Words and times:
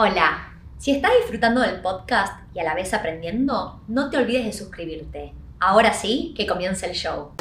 Hola, 0.00 0.52
si 0.78 0.92
estás 0.92 1.10
disfrutando 1.18 1.60
del 1.60 1.82
podcast 1.82 2.40
y 2.54 2.60
a 2.60 2.62
la 2.62 2.76
vez 2.76 2.94
aprendiendo, 2.94 3.82
no 3.88 4.10
te 4.10 4.16
olvides 4.16 4.44
de 4.44 4.52
suscribirte. 4.52 5.34
Ahora 5.58 5.92
sí, 5.92 6.34
que 6.36 6.46
comience 6.46 6.86
el 6.86 6.92
show. 6.92 7.32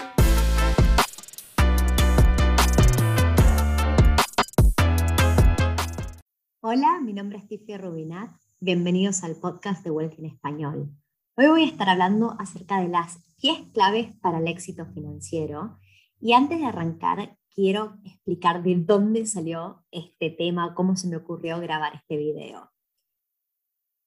Hola, 6.62 6.99
mi 7.04 7.13
nombre 7.13 7.38
es 7.38 7.47
Tiffy 7.47 7.78
Rubinat. 7.78 8.31
Bienvenidos 8.60 9.24
al 9.24 9.35
podcast 9.35 9.83
de 9.83 9.92
Wealth 9.92 10.17
en 10.17 10.26
Español. 10.26 10.89
Hoy 11.35 11.46
voy 11.46 11.62
a 11.62 11.67
estar 11.67 11.87
hablando 11.87 12.35
acerca 12.39 12.81
de 12.81 12.87
las 12.87 13.19
10 13.37 13.71
claves 13.71 14.15
para 14.19 14.39
el 14.39 14.47
éxito 14.47 14.87
financiero. 14.96 15.78
Y 16.20 16.34
antes 16.34 16.58
de 16.58 16.66
arrancar, 16.66 17.38
quiero 17.58 17.98
explicar 18.05 18.62
de 18.62 18.76
dónde 18.76 19.26
salió 19.26 19.84
este 19.90 20.30
tema, 20.30 20.76
cómo 20.76 20.95
se 20.95 21.08
me 21.08 21.18
ocurrió 21.18 21.59
grabar 21.59 21.95
este 21.95 22.16
video. 22.16 22.72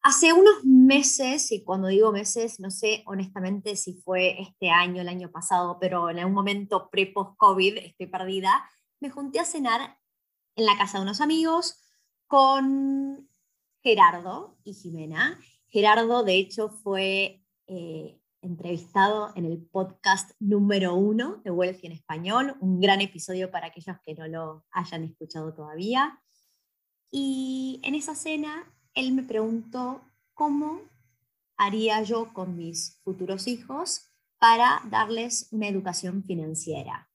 Hace 0.02 0.32
unos 0.32 0.64
meses, 0.64 1.50
y 1.50 1.64
cuando 1.64 1.88
digo 1.88 2.12
meses, 2.12 2.60
no 2.60 2.70
sé 2.70 3.02
honestamente 3.06 3.74
si 3.74 3.94
fue 3.94 4.40
este 4.40 4.70
año, 4.70 5.02
el 5.02 5.08
año 5.08 5.32
pasado, 5.32 5.78
pero 5.80 6.10
en 6.10 6.20
algún 6.20 6.34
momento 6.34 6.88
pre-post-COVID, 6.90 7.76
estoy 7.78 8.06
perdida, 8.06 8.70
me 9.00 9.10
junté 9.10 9.40
a 9.40 9.44
cenar 9.44 9.98
en 10.54 10.64
la 10.64 10.78
casa 10.78 10.98
de 10.98 11.02
unos 11.02 11.20
amigos 11.20 11.82
con 12.28 13.28
Gerardo 13.82 14.58
y 14.62 14.74
Jimena. 14.74 15.40
Gerardo, 15.66 16.22
de 16.22 16.36
hecho, 16.36 16.68
fue 16.68 17.44
eh, 17.66 18.19
entrevistado 18.42 19.32
en 19.34 19.44
el 19.44 19.58
podcast 19.58 20.32
número 20.38 20.94
uno 20.94 21.40
de 21.44 21.50
Wealthy 21.50 21.86
en 21.86 21.92
español, 21.92 22.56
un 22.60 22.80
gran 22.80 23.00
episodio 23.00 23.50
para 23.50 23.68
aquellos 23.68 23.96
que 24.04 24.14
no 24.14 24.26
lo 24.28 24.64
hayan 24.70 25.04
escuchado 25.04 25.52
todavía. 25.54 26.20
Y 27.10 27.80
en 27.82 27.94
esa 27.94 28.14
cena 28.14 28.72
él 28.94 29.12
me 29.12 29.22
preguntó 29.22 30.02
cómo 30.34 30.80
haría 31.56 32.02
yo 32.02 32.32
con 32.32 32.56
mis 32.56 33.00
futuros 33.04 33.46
hijos 33.46 34.10
para 34.38 34.80
darles 34.88 35.48
una 35.50 35.68
educación 35.68 36.24
financiera. 36.24 37.10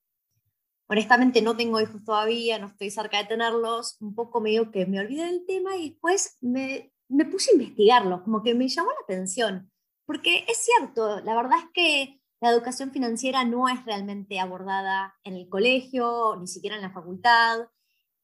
Honestamente 0.88 1.42
no 1.42 1.56
tengo 1.56 1.80
hijos 1.80 2.04
todavía, 2.04 2.58
no 2.60 2.68
estoy 2.68 2.90
cerca 2.90 3.18
de 3.18 3.24
tenerlos, 3.24 3.96
un 4.00 4.14
poco 4.14 4.40
medio 4.40 4.70
que 4.70 4.86
me 4.86 5.00
olvidé 5.00 5.24
del 5.24 5.44
tema 5.44 5.76
y 5.76 5.90
después 5.90 6.38
me, 6.40 6.92
me 7.08 7.24
puse 7.24 7.50
a 7.50 7.54
investigarlo, 7.54 8.22
como 8.22 8.44
que 8.44 8.54
me 8.54 8.68
llamó 8.68 8.90
la 8.90 9.02
atención 9.02 9.72
porque 10.06 10.44
es 10.48 10.64
cierto, 10.64 11.20
la 11.20 11.34
verdad 11.34 11.58
es 11.58 11.70
que 11.74 12.20
la 12.40 12.50
educación 12.50 12.90
financiera 12.90 13.44
no 13.44 13.68
es 13.68 13.84
realmente 13.84 14.38
abordada 14.40 15.14
en 15.24 15.34
el 15.34 15.48
colegio, 15.48 16.36
ni 16.38 16.46
siquiera 16.46 16.76
en 16.76 16.82
la 16.82 16.92
facultad, 16.92 17.68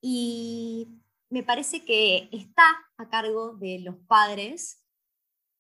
y 0.01 1.03
me 1.31 1.43
parece 1.43 1.85
que 1.85 2.29
está 2.33 2.65
a 2.99 3.09
cargo 3.09 3.57
de 3.57 3.81
los 3.81 3.97
padres. 4.07 4.85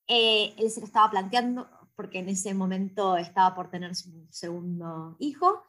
Eh, 0.06 0.54
él 0.58 0.70
se 0.70 0.80
lo 0.80 0.86
estaba 0.86 1.10
planteando 1.10 1.68
porque 1.96 2.18
en 2.18 2.28
ese 2.28 2.52
momento 2.52 3.16
estaba 3.16 3.54
por 3.54 3.70
tener 3.70 3.94
su 3.94 4.26
segundo 4.30 5.16
hijo. 5.18 5.64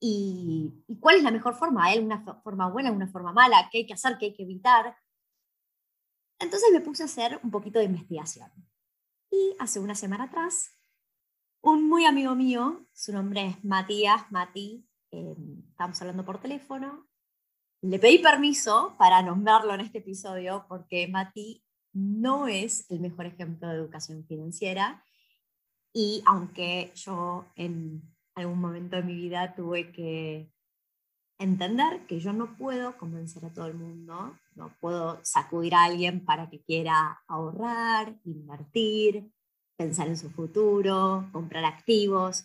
Y, 0.00 0.84
y 0.88 0.98
cuál 0.98 1.16
es 1.16 1.22
la 1.22 1.30
mejor 1.30 1.54
forma, 1.54 1.92
él 1.92 2.04
una 2.04 2.24
forma 2.42 2.68
buena, 2.68 2.90
una 2.90 3.06
forma 3.06 3.32
mala, 3.32 3.68
qué 3.70 3.78
hay 3.78 3.86
que 3.86 3.94
hacer, 3.94 4.18
qué 4.18 4.26
hay 4.26 4.34
que 4.34 4.42
evitar. 4.42 4.96
Entonces 6.38 6.68
me 6.72 6.80
puse 6.80 7.04
a 7.04 7.06
hacer 7.06 7.40
un 7.42 7.50
poquito 7.50 7.78
de 7.78 7.86
investigación. 7.86 8.50
Y 9.34 9.56
hace 9.58 9.80
una 9.80 9.96
semana 9.96 10.24
atrás, 10.24 10.70
un 11.60 11.88
muy 11.88 12.04
amigo 12.04 12.36
mío, 12.36 12.86
su 12.92 13.12
nombre 13.12 13.46
es 13.46 13.64
Matías, 13.64 14.30
Mati, 14.30 14.86
eh, 15.10 15.34
estamos 15.70 16.00
hablando 16.00 16.24
por 16.24 16.40
teléfono, 16.40 17.08
le 17.82 17.98
pedí 17.98 18.18
permiso 18.18 18.94
para 18.96 19.22
nombrarlo 19.22 19.74
en 19.74 19.80
este 19.80 19.98
episodio 19.98 20.66
porque 20.68 21.08
Mati 21.08 21.64
no 21.92 22.46
es 22.46 22.88
el 22.92 23.00
mejor 23.00 23.26
ejemplo 23.26 23.68
de 23.68 23.74
educación 23.74 24.24
financiera 24.24 25.04
y 25.92 26.22
aunque 26.26 26.92
yo 26.94 27.46
en 27.56 28.02
algún 28.36 28.60
momento 28.60 28.94
de 28.94 29.02
mi 29.02 29.16
vida 29.16 29.56
tuve 29.56 29.90
que 29.90 30.48
entender 31.38 32.06
que 32.06 32.20
yo 32.20 32.32
no 32.32 32.56
puedo 32.56 32.96
convencer 32.98 33.44
a 33.44 33.52
todo 33.52 33.66
el 33.66 33.74
mundo, 33.74 34.38
no 34.54 34.74
puedo 34.80 35.20
sacudir 35.24 35.74
a 35.74 35.84
alguien 35.84 36.24
para 36.24 36.48
que 36.48 36.62
quiera 36.62 37.22
ahorrar, 37.26 38.18
invertir, 38.24 39.30
pensar 39.76 40.08
en 40.08 40.16
su 40.16 40.30
futuro, 40.30 41.28
comprar 41.32 41.64
activos. 41.64 42.44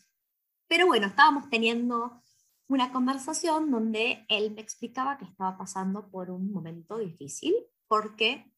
Pero 0.68 0.88
bueno, 0.88 1.08
estábamos 1.08 1.50
teniendo 1.50 2.22
una 2.68 2.92
conversación 2.92 3.72
donde 3.72 4.26
él 4.30 4.52
me 4.52 4.62
explicaba 4.62 5.18
que 5.18 5.26
estaba 5.26 5.58
pasando 5.58 6.10
por 6.10 6.30
un 6.30 6.52
momento 6.52 6.98
difícil 6.98 7.56
porque 7.88 8.52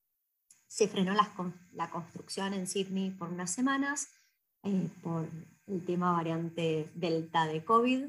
se 0.68 0.88
frenó 0.88 1.14
la, 1.14 1.90
construcción 1.90 2.54
en 2.54 2.68
Sydney 2.68 3.12
por 3.12 3.30
unas 3.30 3.52
semanas 3.52 4.10
eh, 4.64 4.90
por 5.02 5.28
el 5.68 5.86
tema 5.86 6.12
variante 6.12 6.90
Delta 6.96 7.46
de 7.46 7.64
COVID 7.64 8.06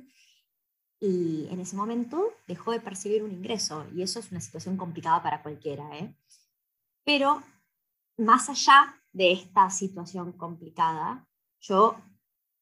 y 1.03 1.49
en 1.51 1.59
ese 1.59 1.75
momento 1.75 2.33
dejó 2.47 2.71
de 2.71 2.79
percibir 2.79 3.25
un 3.25 3.33
ingreso 3.33 3.85
y 3.93 4.03
eso 4.03 4.21
es 4.21 4.31
una 4.31 4.41
situación 4.41 4.77
complicada 4.77 5.21
para 5.21 5.43
cualquiera. 5.43 5.99
¿eh? 5.99 6.15
Pero 7.05 7.43
más 8.19 8.49
allá 8.49 9.03
de 9.13 9.33
esta 9.33 9.69
situación 9.69 10.31
complicada, 10.31 11.27
yo 11.61 11.97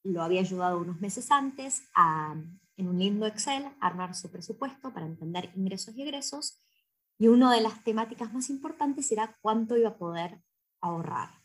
lo 0.04 0.22
había 0.22 0.40
ayudado 0.40 0.78
unos 0.78 1.02
meses 1.02 1.30
antes 1.30 1.82
a, 1.94 2.34
en 2.78 2.88
un 2.88 2.98
lindo 2.98 3.26
Excel, 3.26 3.68
armar 3.78 4.14
su 4.14 4.30
presupuesto 4.30 4.90
para 4.90 5.04
entender 5.04 5.52
ingresos 5.54 5.94
y 5.94 6.02
egresos 6.02 6.62
y 7.18 7.28
una 7.28 7.52
de 7.54 7.60
las 7.60 7.84
temáticas 7.84 8.32
más 8.32 8.48
importantes 8.48 9.12
era 9.12 9.36
cuánto 9.42 9.76
iba 9.76 9.90
a 9.90 9.98
poder 9.98 10.42
ahorrar. 10.80 11.42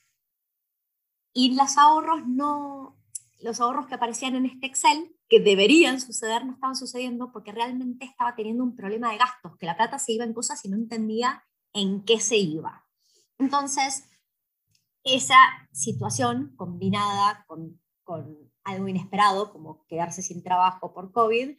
Y 1.34 1.58
los 1.58 1.78
ahorros 1.78 2.26
no, 2.26 2.96
los 3.42 3.60
ahorros 3.60 3.88
que 3.88 3.96
aparecían 3.96 4.36
en 4.36 4.46
este 4.46 4.68
Excel 4.68 5.16
que 5.28 5.40
deberían 5.40 6.00
suceder 6.00 6.46
no 6.46 6.54
estaban 6.54 6.76
sucediendo 6.76 7.32
porque 7.32 7.52
realmente 7.52 8.06
estaba 8.06 8.36
teniendo 8.36 8.64
un 8.64 8.76
problema 8.76 9.12
de 9.12 9.18
gastos, 9.18 9.58
que 9.58 9.66
la 9.66 9.76
plata 9.76 10.00
se 10.00 10.14
iba 10.14 10.24
en 10.24 10.34
cosas 10.34 10.64
y 10.66 10.70
no 10.70 10.78
entendía 10.78 11.44
en 11.74 12.04
qué 12.06 12.20
se 12.20 12.38
iba. 12.38 12.86
Entonces, 13.38 14.10
esa 15.04 15.38
situación 15.72 16.56
combinada 16.56 17.44
con, 17.48 17.82
con 18.04 18.52
algo 18.64 18.88
inesperado, 18.88 19.52
como 19.52 19.86
quedarse 19.88 20.22
sin 20.22 20.44
trabajo 20.44 20.94
por 20.94 21.12
COVID, 21.12 21.58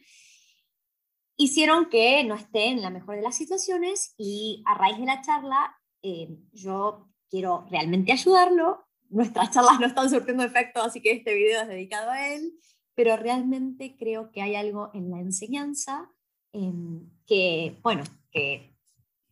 hicieron 1.37 1.89
que 1.89 2.23
no 2.23 2.35
esté 2.35 2.67
en 2.69 2.81
la 2.81 2.89
mejor 2.89 3.15
de 3.15 3.21
las 3.21 3.35
situaciones 3.35 4.13
y 4.17 4.63
a 4.65 4.73
raíz 4.73 4.97
de 4.97 5.05
la 5.05 5.21
charla 5.21 5.77
eh, 6.01 6.37
yo 6.51 7.09
quiero 7.29 7.65
realmente 7.69 8.11
ayudarlo. 8.11 8.86
Nuestras 9.09 9.51
charlas 9.51 9.79
no 9.79 9.87
están 9.87 10.09
surtiendo 10.09 10.43
efecto, 10.43 10.81
así 10.81 11.01
que 11.01 11.11
este 11.11 11.33
video 11.33 11.61
es 11.61 11.67
dedicado 11.67 12.11
a 12.11 12.27
él 12.29 12.53
pero 12.97 13.15
realmente 13.15 13.95
creo 13.95 14.31
que 14.31 14.41
hay 14.41 14.55
algo 14.55 14.89
en 14.95 15.11
la 15.11 15.19
enseñanza 15.19 16.11
em, 16.51 17.07
que, 17.27 17.77
bueno, 17.83 18.03
que 18.31 18.75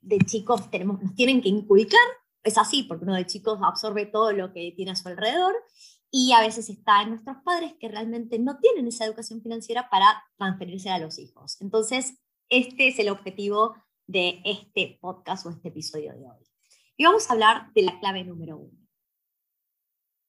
de 0.02 0.20
chicos 0.20 0.70
tenemos, 0.70 1.02
nos 1.02 1.16
tienen 1.16 1.42
que 1.42 1.50
inculcar, 1.50 2.08
es 2.44 2.60
así, 2.60 2.84
porque 2.84 3.06
uno 3.06 3.16
de 3.16 3.26
chicos 3.26 3.58
absorbe 3.64 4.06
todo 4.06 4.34
lo 4.34 4.54
que 4.54 4.72
tiene 4.76 4.92
a 4.92 4.96
su 4.96 5.08
alrededor, 5.08 5.56
y 6.12 6.34
a 6.34 6.42
veces 6.42 6.70
está 6.70 7.02
en 7.02 7.10
nuestros 7.10 7.38
padres 7.44 7.74
que 7.80 7.90
realmente 7.90 8.38
no 8.38 8.60
tienen 8.60 8.88
esa 8.88 9.06
educación 9.06 9.42
financiera 9.42 9.90
para 9.90 10.24
transferirse 10.38 10.92
a 10.92 11.00
los 11.00 11.18
hijos. 11.18 11.60
Entonces, 11.60 12.20
este 12.50 12.90
es 12.90 13.00
el 13.00 13.10
objetivo 13.10 13.76
de 14.06 14.42
este 14.46 15.00
podcast 15.02 15.44
o 15.48 15.50
este 15.50 15.70
episodio 15.70 16.14
de 16.14 16.20
hoy. 16.20 16.46
Y 16.98 17.06
vamos 17.06 17.28
a 17.28 17.34
hablar 17.34 17.74
de 17.74 17.82
la 17.82 18.00
clave 18.00 18.24
número 18.24 18.58
uno. 18.58 18.85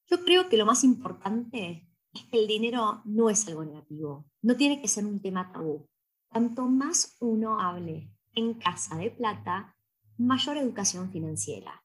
Yo 0.09 0.23
creo 0.23 0.47
que 0.49 0.57
lo 0.57 0.65
más 0.65 0.83
importante 0.83 1.87
el 2.31 2.47
dinero 2.47 3.01
no 3.05 3.29
es 3.29 3.47
algo 3.47 3.63
negativo, 3.63 4.25
no 4.41 4.55
tiene 4.55 4.81
que 4.81 4.87
ser 4.87 5.05
un 5.05 5.21
tema 5.21 5.51
tabú. 5.51 5.87
Cuanto 6.29 6.67
más 6.67 7.17
uno 7.19 7.59
hable 7.59 8.11
en 8.33 8.53
casa 8.55 8.95
de 8.97 9.11
plata, 9.11 9.75
mayor 10.17 10.57
educación 10.57 11.11
financiera. 11.11 11.83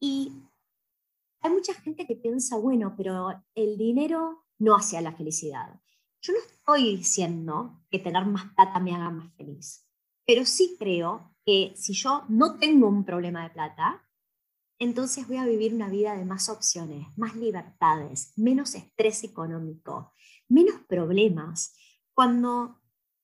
Y 0.00 0.32
hay 1.40 1.50
mucha 1.50 1.74
gente 1.74 2.06
que 2.06 2.16
piensa, 2.16 2.56
bueno, 2.56 2.94
pero 2.96 3.30
el 3.54 3.76
dinero 3.76 4.44
no 4.58 4.76
hace 4.76 4.96
a 4.96 5.00
la 5.00 5.12
felicidad. 5.12 5.80
Yo 6.20 6.32
no 6.32 6.38
estoy 6.38 6.96
diciendo 6.96 7.82
que 7.90 7.98
tener 7.98 8.24
más 8.26 8.52
plata 8.54 8.78
me 8.78 8.94
haga 8.94 9.10
más 9.10 9.32
feliz, 9.34 9.86
pero 10.24 10.44
sí 10.44 10.76
creo 10.78 11.34
que 11.44 11.72
si 11.74 11.94
yo 11.94 12.24
no 12.28 12.58
tengo 12.58 12.88
un 12.88 13.04
problema 13.04 13.42
de 13.42 13.50
plata, 13.50 14.08
entonces 14.82 15.28
voy 15.28 15.36
a 15.36 15.46
vivir 15.46 15.72
una 15.72 15.88
vida 15.88 16.16
de 16.16 16.24
más 16.24 16.48
opciones, 16.48 17.06
más 17.16 17.36
libertades, 17.36 18.32
menos 18.36 18.74
estrés 18.74 19.22
económico, 19.22 20.12
menos 20.48 20.74
problemas. 20.88 21.76
Cuando 22.12 22.80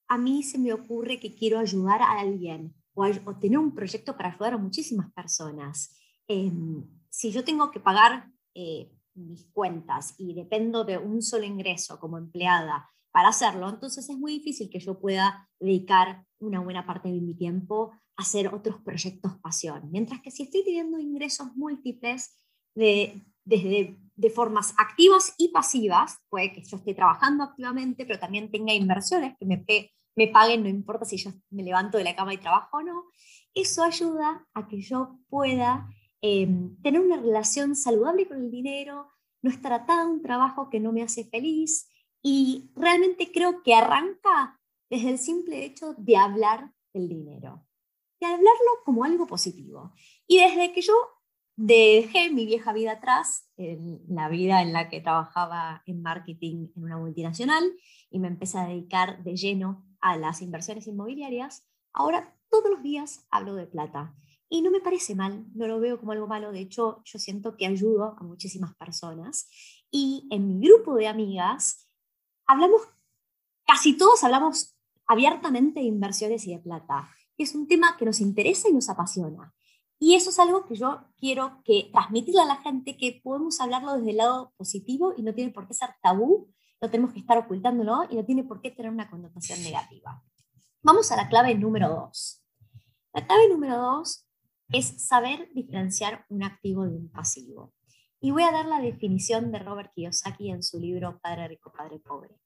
a 0.07 0.19
mí 0.19 0.45
se 0.45 0.57
me 0.57 0.73
ocurre 0.73 1.19
que 1.19 1.35
quiero 1.35 1.59
ayudar 1.59 2.01
a 2.01 2.21
alguien 2.21 2.77
o, 2.95 3.05
tener 3.41 3.59
un 3.59 3.75
proyecto 3.75 4.17
para 4.17 4.29
ayudar 4.29 4.55
a 4.55 4.59
muchísimas 4.59 5.13
personas, 5.13 5.97
em, 6.29 6.87
si 7.11 7.33
yo 7.33 7.43
tengo 7.43 7.73
que 7.73 7.81
pagar 7.81 8.31
eh, 8.55 8.93
mis 9.15 9.47
cuentas 9.53 10.15
y 10.17 10.35
dependo 10.35 10.85
de 10.85 10.97
un 10.97 11.23
solo 11.23 11.45
ingreso 11.45 11.99
como 11.99 12.19
empleada 12.19 12.89
para 13.11 13.31
hacerlo. 13.31 13.69
Entonces 13.69 14.09
es 14.09 14.17
muy 14.17 14.35
difícil 14.35 14.71
que 14.71 14.79
yo 14.79 15.01
pueda 15.01 15.49
dedicar 15.59 16.25
una 16.39 16.61
buena 16.61 16.87
parte 16.87 17.09
de 17.09 17.21
mi 17.21 17.35
tiempo 17.35 17.91
hacer 18.19 18.53
otros 18.53 18.81
proyectos 18.83 19.37
pasión. 19.39 19.91
Mientras 19.91 20.21
que 20.21 20.31
si 20.31 20.43
estoy 20.43 20.65
teniendo 20.65 20.99
ingresos 20.99 21.57
múltiples 21.57 22.37
de, 22.75 23.25
desde 23.45 23.97
de 24.17 24.31
formas 24.31 24.75
activas 24.77 25.33
y 25.39 25.49
pasivas, 25.49 26.19
puede 26.29 26.53
que 26.53 26.63
yo 26.63 26.77
esté 26.77 26.93
trabajando 26.93 27.45
activamente, 27.45 28.05
pero 28.05 28.19
también 28.19 28.51
tenga 28.51 28.75
inversiones 28.75 29.37
que 29.39 29.47
me, 29.47 29.65
me 30.17 30.27
paguen, 30.27 30.65
no 30.65 30.69
importa 30.69 31.05
si 31.05 31.17
yo 31.17 31.31
me 31.51 31.63
levanto 31.63 31.97
de 31.97 32.05
la 32.05 32.17
cama 32.17 32.35
y 32.35 32.39
trabajo 32.39 32.79
o 32.79 32.83
no, 32.83 33.05
eso 33.55 33.85
ayuda 33.85 34.45
a 34.53 34.67
que 34.67 34.81
yo 34.81 35.21
pueda 35.29 35.89
em, 36.21 36.77
tener 36.83 37.01
una 37.01 37.19
relación 37.19 37.77
saludable 37.77 38.27
con 38.27 38.39
el 38.39 38.51
dinero, 38.51 39.13
no 39.41 39.51
estar 39.51 39.73
atado 39.73 40.09
a 40.09 40.11
un 40.11 40.21
trabajo 40.21 40.69
que 40.69 40.81
no 40.81 40.91
me 40.91 41.03
hace 41.03 41.25
feliz 41.25 41.89
y 42.21 42.73
realmente 42.75 43.31
creo 43.31 43.63
que 43.63 43.75
arranca 43.75 44.61
desde 44.91 45.11
el 45.11 45.19
simple 45.19 45.65
hecho 45.65 45.95
de 45.97 46.17
hablar 46.17 46.73
del 46.93 47.09
dinero, 47.09 47.68
de 48.21 48.27
hablarlo 48.27 48.83
como 48.85 49.05
algo 49.05 49.27
positivo. 49.27 49.93
Y 50.27 50.39
desde 50.39 50.73
que 50.73 50.83
yo 50.83 50.95
Dejé 51.61 52.31
mi 52.31 52.47
vieja 52.47 52.73
vida 52.73 52.93
atrás, 52.93 53.51
en 53.57 54.01
la 54.07 54.29
vida 54.29 54.63
en 54.63 54.73
la 54.73 54.89
que 54.89 55.01
trabajaba 55.01 55.83
en 55.87 56.03
marketing 56.03 56.69
en 56.77 56.85
una 56.85 56.99
multinacional 56.99 57.73
y 58.13 58.21
me 58.21 58.29
empecé 58.29 58.59
a 58.59 58.69
dedicar 58.69 59.25
de 59.25 59.35
lleno 59.35 59.85
a 60.01 60.17
las 60.17 60.41
inversiones 60.41 60.87
inmobiliarias. 60.87 61.67
Ahora 61.93 62.39
todos 62.49 62.71
los 62.71 62.81
días 62.85 63.27
hablo 63.33 63.57
de 63.57 63.67
plata 63.67 64.15
y 64.49 64.63
no 64.63 64.71
me 64.71 64.79
parece 64.79 65.17
mal, 65.17 65.47
no 65.53 65.67
lo 65.67 65.81
veo 65.81 65.99
como 65.99 66.13
algo 66.13 66.29
malo, 66.29 66.53
de 66.53 66.61
hecho 66.61 67.03
yo 67.05 67.19
siento 67.19 67.57
que 67.57 67.67
ayudo 67.67 68.15
a 68.17 68.23
muchísimas 68.23 68.77
personas 68.77 69.49
y 69.91 70.29
en 70.31 70.47
mi 70.47 70.65
grupo 70.65 70.95
de 70.95 71.09
amigas 71.09 71.91
hablamos, 72.47 72.83
casi 73.67 73.97
todos 73.97 74.23
hablamos 74.23 74.79
abiertamente 75.09 75.81
de 75.81 75.87
inversiones 75.87 76.47
y 76.47 76.55
de 76.55 76.61
plata. 76.61 77.11
Es 77.39 77.55
un 77.55 77.67
tema 77.67 77.97
que 77.97 78.05
nos 78.05 78.21
interesa 78.21 78.69
y 78.69 78.73
nos 78.75 78.89
apasiona. 78.89 79.55
Y 80.01 80.15
eso 80.15 80.31
es 80.31 80.39
algo 80.39 80.65
que 80.65 80.75
yo 80.77 81.05
quiero 81.17 81.61
que 81.65 81.89
transmitirle 81.93 82.43
a 82.43 82.47
la 82.47 82.57
gente, 82.57 82.97
que 82.97 83.21
podemos 83.23 83.61
hablarlo 83.61 83.95
desde 83.95 84.11
el 84.11 84.19
lado 84.19 84.53
positivo 84.57 85.15
y 85.17 85.23
no 85.23 85.35
tiene 85.35 85.53
por 85.53 85.67
qué 85.67 85.75
ser 85.75 85.91
tabú, 86.03 86.53
no 86.81 86.91
tenemos 86.91 87.13
que 87.13 87.21
estar 87.21 87.39
ocultándolo 87.39 88.03
y 88.09 88.17
no 88.17 88.25
tiene 88.25 88.45
por 88.45 88.61
qué 88.61 88.71
tener 88.71 88.93
una 88.93 89.11
connotación 89.11 89.61
negativa. 89.63 90.23
Vamos 90.83 91.11
a 91.11 91.17
la 91.17 91.29
clave 91.29 91.55
número 91.57 91.89
dos. 91.89 92.45
La 93.13 93.27
clave 93.27 93.49
número 93.49 93.77
dos 93.77 94.27
es 94.71 95.05
saber 95.05 95.51
diferenciar 95.53 96.25
un 96.29 96.45
activo 96.45 96.85
de 96.85 96.97
un 96.97 97.11
pasivo. 97.11 97.73
Y 98.21 98.31
voy 98.31 98.43
a 98.43 98.53
dar 98.53 98.67
la 98.67 98.81
definición 98.81 99.51
de 99.51 99.59
Robert 99.59 99.93
Kiyosaki 99.95 100.51
en 100.51 100.63
su 100.63 100.79
libro 100.79 101.19
Padre 101.21 101.49
Rico, 101.49 101.73
Padre 101.73 101.99
Pobre. 101.99 102.37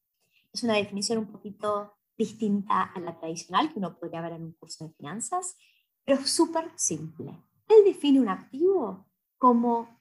Es 0.53 0.63
una 0.63 0.75
definición 0.75 1.19
un 1.19 1.33
poquito 1.33 1.95
distinta 2.23 2.83
a 2.83 3.01
la 3.01 3.19
tradicional 3.19 3.73
que 3.73 3.79
uno 3.79 3.99
podría 3.99 4.21
ver 4.21 4.33
en 4.33 4.45
un 4.45 4.53
curso 4.53 4.87
de 4.87 4.95
finanzas 4.95 5.57
pero 6.05 6.21
es 6.21 6.31
súper 6.31 6.71
simple. 6.77 7.31
Él 7.69 7.85
define 7.85 8.21
un 8.21 8.29
activo 8.29 9.07
como 9.39 10.01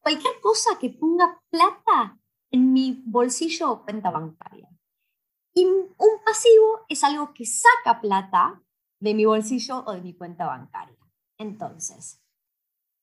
cualquier 0.00 0.40
cosa 0.40 0.78
que 0.78 0.90
ponga 0.90 1.40
plata 1.50 2.18
en 2.50 2.72
mi 2.72 3.02
bolsillo 3.06 3.70
o 3.70 3.84
cuenta 3.84 4.10
bancaria. 4.10 4.68
Y 5.54 5.66
un 5.66 6.24
pasivo 6.24 6.84
es 6.88 7.04
algo 7.04 7.32
que 7.32 7.46
saca 7.46 8.00
plata 8.00 8.62
de 9.00 9.14
mi 9.14 9.24
bolsillo 9.24 9.84
o 9.86 9.92
de 9.92 10.00
mi 10.00 10.14
cuenta 10.14 10.46
bancaria. 10.46 10.98
Entonces, 11.38 12.22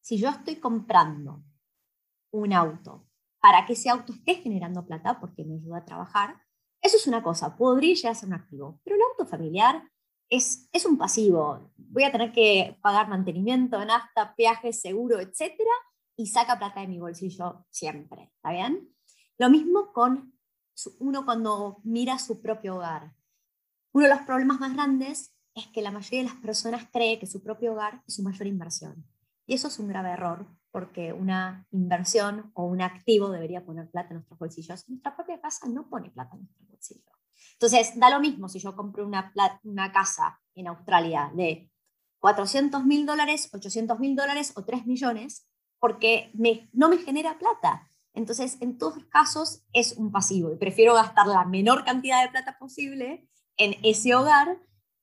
si 0.02 0.18
yo 0.18 0.30
estoy 0.30 0.58
comprando 0.58 1.44
un 2.32 2.54
auto 2.54 3.08
para 3.40 3.66
que 3.66 3.74
ese 3.74 3.90
auto 3.90 4.14
esté 4.14 4.36
generando 4.36 4.86
plata 4.86 5.20
porque 5.20 5.44
me 5.44 5.56
ayuda 5.56 5.80
a 5.80 5.86
trabajar, 5.86 6.42
eso 6.82 6.98
es 6.98 7.08
una 7.08 7.22
cosa, 7.22 7.56
podría 7.56 7.94
llegar 7.94 8.12
a 8.12 8.16
ser 8.16 8.30
un 8.30 8.36
activo. 8.36 8.80
Pero 8.84 8.96
el 8.96 9.02
auto 9.02 9.26
familiar 9.26 9.84
es, 10.30 10.68
es 10.72 10.86
un 10.86 10.98
pasivo. 10.98 11.72
Voy 11.78 12.04
a 12.04 12.12
tener 12.12 12.32
que 12.32 12.78
pagar 12.82 13.08
mantenimiento, 13.08 13.84
nafta, 13.86 14.36
peaje, 14.36 14.74
seguro, 14.74 15.20
etcétera, 15.20 15.72
y 16.16 16.28
saca 16.28 16.58
plata 16.58 16.82
de 16.82 16.88
mi 16.88 17.00
bolsillo 17.00 17.66
siempre. 17.70 18.32
¿Está 18.36 18.52
bien? 18.52 18.90
Lo 19.38 19.50
mismo 19.50 19.92
con 19.94 20.34
uno 21.00 21.26
cuando 21.26 21.80
mira 21.84 22.18
su 22.18 22.42
propio 22.42 22.76
hogar. 22.76 23.14
Uno 23.94 24.06
de 24.06 24.16
los 24.16 24.24
problemas 24.24 24.60
más 24.60 24.74
grandes 24.74 25.36
es 25.54 25.68
que 25.68 25.82
la 25.82 25.92
mayoría 25.92 26.24
de 26.24 26.30
las 26.30 26.42
personas 26.42 26.88
cree 26.92 27.20
que 27.20 27.28
su 27.28 27.44
propio 27.44 27.74
hogar 27.74 28.02
es 28.08 28.16
su 28.16 28.24
mayor 28.24 28.48
inversión. 28.48 29.06
Y 29.46 29.54
eso 29.54 29.68
es 29.68 29.80
un 29.80 29.88
grave 29.88 30.12
error, 30.12 30.48
porque 30.72 31.14
una 31.14 31.68
inversión 31.72 32.52
o 32.54 32.66
un 32.66 32.82
activo 32.82 33.30
debería 33.30 33.66
poner 33.66 33.90
plata 33.90 34.10
en 34.10 34.16
nuestros 34.16 34.40
bolsillos. 34.40 34.90
Nuestra 34.90 35.16
propia 35.16 35.40
casa 35.42 35.68
no 35.68 35.90
pone 35.90 36.10
plata 36.10 36.36
en 36.36 36.42
nuestros 36.44 36.70
bolsillos. 36.70 37.12
Entonces, 37.54 38.00
da 38.00 38.10
lo 38.10 38.20
mismo 38.20 38.48
si 38.48 38.60
yo 38.60 38.76
compro 38.76 39.06
una, 39.06 39.34
una 39.64 39.92
casa 39.92 40.40
en 40.56 40.68
Australia 40.68 41.32
de 41.36 41.70
400 42.20 42.86
mil 42.86 43.06
dólares, 43.06 43.50
800 43.54 44.00
mil 44.00 44.16
dólares 44.16 44.54
o 44.56 44.64
3 44.64 44.86
millones, 44.86 45.48
porque 45.80 46.32
me, 46.34 46.70
no 46.72 46.90
me 46.90 46.98
genera 46.98 47.38
plata. 47.38 47.88
Entonces, 48.14 48.58
en 48.62 48.78
todos 48.78 48.98
los 48.98 49.06
casos 49.06 49.64
es 49.74 49.94
un 49.98 50.12
pasivo 50.12 50.52
y 50.52 50.58
prefiero 50.58 50.94
gastar 50.94 51.28
la 51.28 51.46
menor 51.46 51.84
cantidad 51.84 52.24
de 52.24 52.30
plata 52.30 52.58
posible 52.60 53.28
en 53.58 53.76
ese 53.84 54.14
hogar. 54.16 54.60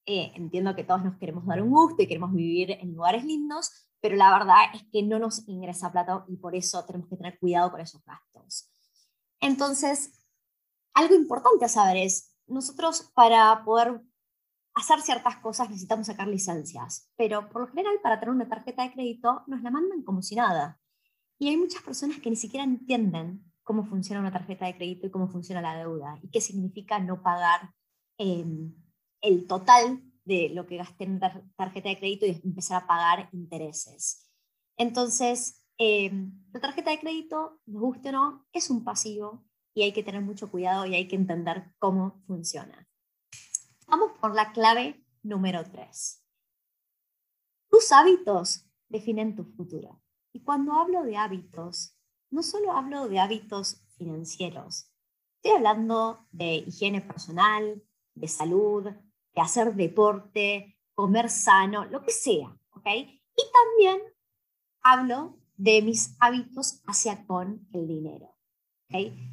Eh, 0.07 0.33
entiendo 0.35 0.75
que 0.75 0.85
todos 0.85 1.05
nos 1.05 1.17
queremos 1.19 1.45
dar 1.47 1.63
un 1.63 1.71
gusto 1.71 2.03
y 2.03 2.07
queremos 2.07 2.33
vivir 2.33 2.71
en 2.71 2.95
lugares 2.95 3.25
lindos, 3.25 3.88
pero 4.01 4.17
la 4.17 4.33
verdad 4.33 4.57
es 4.75 4.85
que 4.93 5.03
no 5.03 5.19
nos 5.19 5.47
ingresa 5.49 5.91
plata 5.93 6.25
y 6.29 6.37
por 6.37 6.55
eso 6.55 6.85
tenemos 6.85 7.09
que 7.09 7.17
tener 7.17 7.39
cuidado 7.39 7.71
con 7.71 7.81
esos 7.81 8.05
gastos. 8.05 8.71
Entonces, 9.41 10.25
algo 10.95 11.15
importante 11.15 11.65
a 11.65 11.69
saber 11.69 11.97
es, 11.97 12.37
nosotros 12.47 13.11
para 13.15 13.65
poder 13.65 14.01
hacer 14.75 15.01
ciertas 15.01 15.37
cosas 15.37 15.69
necesitamos 15.69 16.07
sacar 16.07 16.29
licencias, 16.29 17.11
pero 17.17 17.49
por 17.49 17.63
lo 17.63 17.69
general 17.69 17.99
para 18.03 18.21
tener 18.21 18.35
una 18.35 18.49
tarjeta 18.49 18.83
de 18.83 18.93
crédito 18.93 19.43
nos 19.47 19.63
la 19.63 19.71
mandan 19.71 20.03
como 20.03 20.23
si 20.23 20.37
nada. 20.37 20.81
Y 21.39 21.49
hay 21.49 21.57
muchas 21.57 21.83
personas 21.83 22.19
que 22.19 22.31
ni 22.31 22.37
siquiera 22.37 22.65
entienden 22.65 23.45
cómo 23.63 23.85
funciona 23.85 24.21
una 24.21 24.33
tarjeta 24.33 24.67
de 24.67 24.77
crédito 24.77 25.07
y 25.07 25.11
cómo 25.11 25.29
funciona 25.29 25.61
la 25.61 25.77
deuda 25.77 26.19
y 26.23 26.31
qué 26.31 26.41
significa 26.41 26.99
no 26.99 27.23
pagar 27.23 27.75
em, 28.17 28.75
el 29.21 29.47
total 29.47 30.03
de 30.29 30.51
lo 30.51 30.67
que 30.67 30.77
gasté 30.77 31.05
en 31.05 31.19
tarjeta 31.57 31.89
de 31.89 31.99
crédito 31.99 32.27
y 32.27 32.41
empezar 32.45 32.83
a 32.83 32.87
pagar 32.87 33.31
intereses. 33.33 34.31
Entonces, 34.77 35.65
em, 35.79 36.31
la 36.53 36.61
tarjeta 36.61 36.91
de 36.91 37.01
crédito, 37.01 37.61
nos 37.65 37.81
guste 37.81 38.11
o 38.11 38.13
no, 38.13 38.47
es 38.53 38.69
un 38.69 38.85
pasivo 38.85 39.47
y 39.75 39.83
hay 39.83 39.93
que 39.93 40.03
tener 40.03 40.21
mucho 40.21 40.51
cuidado 40.51 40.85
y 40.85 40.95
hay 40.95 41.09
que 41.09 41.17
entender 41.17 41.73
cómo 41.79 42.23
funciona. 42.27 42.87
Vamos 43.87 44.13
por 44.21 44.35
la 44.35 44.53
clave 44.53 45.03
número 45.23 45.65
3. 45.65 46.23
Tus 47.71 47.91
hábitos 47.91 48.67
definen 48.89 49.35
tu 49.35 49.45
futuro. 49.45 50.03
Y 50.35 50.43
cuando 50.43 50.75
hablo 50.75 51.05
de 51.05 51.17
hábitos, 51.17 51.97
no 52.31 52.43
solo 52.43 52.73
hablo 52.73 53.09
de 53.09 53.19
hábitos 53.19 53.83
financieros, 53.97 54.93
estoy 55.37 55.57
hablando 55.57 56.27
de 56.33 56.57
higiene 56.67 57.01
personal, 57.01 57.83
de 58.15 58.29
salud, 58.29 58.89
de 59.35 59.41
hacer 59.41 59.75
deporte, 59.75 60.79
comer 60.95 61.31
sano, 61.31 61.85
lo 61.85 62.03
que 62.03 62.11
sea, 62.11 62.49
¿ok? 62.71 62.87
Y 62.87 63.43
también 63.53 64.01
hablo 64.83 65.39
de 65.57 65.83
mis 65.83 66.17
hábitos 66.21 66.83
hacia 66.87 67.27
con 67.27 67.69
el 67.73 67.87
dinero. 67.87 68.35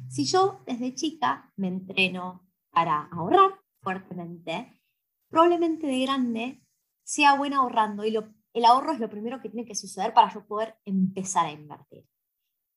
Si 0.08 0.26
yo 0.26 0.60
desde 0.66 0.94
chica 0.94 1.52
me 1.56 1.68
entreno 1.68 2.46
para 2.70 3.08
ahorrar 3.10 3.58
fuertemente, 3.82 4.82
probablemente 5.30 5.86
de 5.86 6.00
grande 6.00 6.62
sea 7.04 7.34
buena 7.34 7.58
ahorrando 7.58 8.04
y 8.04 8.14
el 8.16 8.64
ahorro 8.64 8.92
es 8.92 9.00
lo 9.00 9.08
primero 9.08 9.40
que 9.40 9.48
tiene 9.48 9.66
que 9.66 9.74
suceder 9.74 10.12
para 10.12 10.32
yo 10.32 10.46
poder 10.46 10.78
empezar 10.84 11.46
a 11.46 11.52
invertir. 11.52 12.06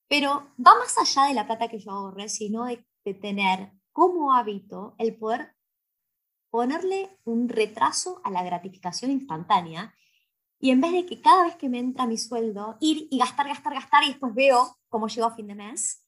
Pero 0.08 0.52
va 0.58 0.78
más 0.78 0.96
allá 0.98 1.28
de 1.28 1.34
la 1.34 1.46
plata 1.46 1.68
que 1.68 1.78
yo 1.78 1.90
ahorré, 1.90 2.28
sino 2.28 2.64
de, 2.64 2.84
de 3.04 3.14
tener 3.14 3.72
como 3.92 4.32
hábito 4.32 4.94
el 4.98 5.16
poder 5.16 5.54
ponerle 6.50 7.18
un 7.24 7.48
retraso 7.48 8.20
a 8.24 8.30
la 8.30 8.42
gratificación 8.42 9.10
instantánea 9.10 9.94
y 10.58 10.70
en 10.70 10.80
vez 10.80 10.92
de 10.92 11.06
que 11.06 11.20
cada 11.20 11.44
vez 11.44 11.56
que 11.56 11.68
me 11.68 11.78
entra 11.78 12.06
mi 12.06 12.18
sueldo, 12.18 12.76
ir 12.80 13.08
y 13.10 13.18
gastar, 13.18 13.48
gastar, 13.48 13.72
gastar 13.72 14.04
y 14.04 14.08
después 14.08 14.34
veo 14.34 14.76
cómo 14.88 15.08
llego 15.08 15.26
a 15.26 15.34
fin 15.34 15.46
de 15.46 15.54
mes, 15.54 16.06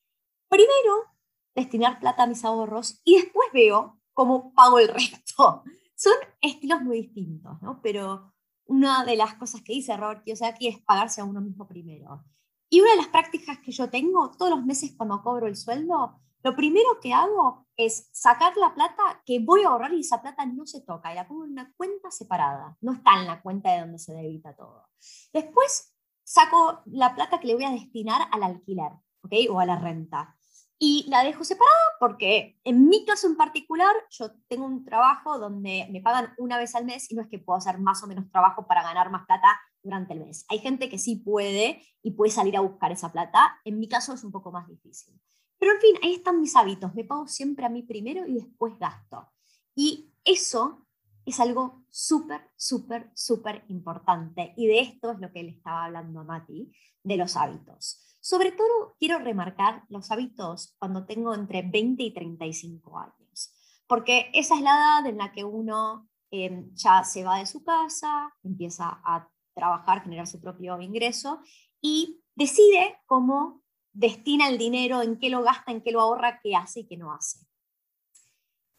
primero 0.48 1.06
destinar 1.54 1.98
plata 2.00 2.24
a 2.24 2.26
mis 2.26 2.44
ahorros 2.44 3.00
y 3.04 3.16
después 3.16 3.48
veo 3.52 3.98
cómo 4.12 4.52
pago 4.52 4.78
el 4.78 4.88
resto. 4.88 5.64
Son 5.96 6.14
estilos 6.40 6.82
muy 6.82 7.02
distintos, 7.02 7.62
¿no? 7.62 7.80
Pero 7.80 8.34
una 8.66 9.04
de 9.04 9.16
las 9.16 9.34
cosas 9.34 9.62
que 9.62 9.72
dice 9.72 9.96
Robert 9.96 10.24
Kiyosaki 10.24 10.68
es 10.68 10.78
pagarse 10.80 11.20
a 11.20 11.24
uno 11.24 11.40
mismo 11.40 11.66
primero. 11.66 12.24
Y 12.68 12.80
una 12.80 12.90
de 12.90 12.96
las 12.96 13.08
prácticas 13.08 13.58
que 13.58 13.72
yo 13.72 13.88
tengo 13.90 14.30
todos 14.32 14.50
los 14.50 14.64
meses 14.64 14.94
cuando 14.96 15.22
cobro 15.22 15.46
el 15.46 15.56
sueldo, 15.56 16.20
lo 16.42 16.56
primero 16.56 17.00
que 17.00 17.12
hago 17.12 17.66
es 17.76 18.08
sacar 18.12 18.56
la 18.56 18.74
plata 18.74 19.22
que 19.24 19.38
voy 19.40 19.62
a 19.62 19.68
ahorrar 19.68 19.92
y 19.92 20.00
esa 20.00 20.20
plata 20.20 20.44
no 20.46 20.66
se 20.66 20.80
toca 20.80 21.12
y 21.12 21.14
la 21.14 21.26
pongo 21.26 21.44
en 21.44 21.52
una 21.52 21.72
cuenta 21.76 22.10
separada. 22.10 22.76
No 22.80 22.92
está 22.92 23.20
en 23.20 23.26
la 23.26 23.40
cuenta 23.42 23.72
de 23.72 23.80
donde 23.80 23.98
se 23.98 24.12
debita 24.12 24.54
todo. 24.54 24.88
Después 25.32 25.94
saco 26.24 26.82
la 26.86 27.14
plata 27.14 27.40
que 27.40 27.46
le 27.46 27.54
voy 27.54 27.64
a 27.64 27.70
destinar 27.70 28.28
al 28.30 28.42
alquiler, 28.42 28.92
¿ok? 29.22 29.32
O 29.50 29.60
a 29.60 29.66
la 29.66 29.78
renta. 29.78 30.36
y 30.84 31.06
la 31.08 31.22
dejo 31.22 31.44
separada 31.44 31.76
porque 32.00 32.58
en 32.64 32.88
mi 32.88 33.04
caso 33.04 33.28
en 33.28 33.36
particular 33.36 33.94
yo 34.10 34.32
tengo 34.48 34.66
un 34.66 34.84
trabajo 34.84 35.38
donde 35.38 35.86
me 35.92 36.00
pagan 36.00 36.34
una 36.38 36.58
vez 36.58 36.74
al 36.74 36.84
mes 36.84 37.08
y 37.08 37.14
no 37.14 37.22
es 37.22 37.28
que 37.28 37.38
puedo 37.38 37.56
hacer 37.56 37.78
más 37.78 38.02
o 38.02 38.08
menos 38.08 38.28
trabajo 38.32 38.66
para 38.66 38.82
ganar 38.82 39.08
más 39.08 39.24
plata 39.26 39.60
durante 39.80 40.12
el 40.14 40.24
mes. 40.24 40.44
Hay 40.48 40.58
gente 40.58 40.88
que 40.88 40.98
sí 40.98 41.16
puede 41.16 41.80
y 42.02 42.10
puede 42.12 42.32
salir 42.32 42.56
a 42.56 42.60
buscar 42.60 42.90
esa 42.90 43.12
plata. 43.12 43.60
En 43.64 43.78
mi 43.78 43.88
caso 43.88 44.12
es 44.12 44.24
un 44.24 44.32
poco 44.32 44.50
más 44.50 44.66
difícil. 44.66 45.14
Pero 45.62 45.74
en 45.74 45.80
fin, 45.80 45.94
ahí 46.02 46.14
están 46.14 46.40
mis 46.40 46.56
hábitos. 46.56 46.92
Me 46.92 47.04
pago 47.04 47.28
siempre 47.28 47.64
a 47.64 47.68
mí 47.68 47.84
primero 47.84 48.26
y 48.26 48.34
después 48.34 48.76
gasto. 48.80 49.30
Y 49.76 50.12
eso 50.24 50.88
es 51.24 51.38
algo 51.38 51.84
súper, 51.88 52.50
súper, 52.56 53.12
súper 53.14 53.64
importante. 53.68 54.54
Y 54.56 54.66
de 54.66 54.80
esto 54.80 55.12
es 55.12 55.20
lo 55.20 55.30
que 55.30 55.44
le 55.44 55.50
estaba 55.50 55.84
hablando 55.84 56.18
a 56.18 56.24
Mati, 56.24 56.72
de 57.04 57.16
los 57.16 57.36
hábitos. 57.36 58.04
Sobre 58.18 58.50
todo 58.50 58.96
quiero 58.98 59.20
remarcar 59.20 59.84
los 59.88 60.10
hábitos 60.10 60.74
cuando 60.80 61.06
tengo 61.06 61.32
entre 61.32 61.62
20 61.62 62.02
y 62.02 62.12
35 62.12 62.98
años, 62.98 63.54
porque 63.86 64.32
esa 64.34 64.56
es 64.56 64.62
la 64.62 64.74
edad 64.74 65.06
en 65.06 65.18
la 65.18 65.30
que 65.30 65.44
uno 65.44 66.08
em, 66.32 66.74
ya 66.74 67.04
se 67.04 67.22
va 67.22 67.38
de 67.38 67.46
su 67.46 67.62
casa, 67.62 68.34
empieza 68.42 69.00
a 69.04 69.30
trabajar, 69.54 70.02
generar 70.02 70.26
su 70.26 70.40
propio 70.40 70.80
ingreso 70.80 71.40
y 71.80 72.20
decide 72.34 72.98
cómo 73.06 73.62
destina 73.92 74.48
el 74.48 74.58
dinero, 74.58 75.02
en 75.02 75.18
qué 75.18 75.30
lo 75.30 75.42
gasta, 75.42 75.72
en 75.72 75.82
qué 75.82 75.92
lo 75.92 76.00
ahorra, 76.00 76.40
qué 76.42 76.56
hace 76.56 76.80
y 76.80 76.86
qué 76.86 76.96
no 76.96 77.12
hace. 77.12 77.46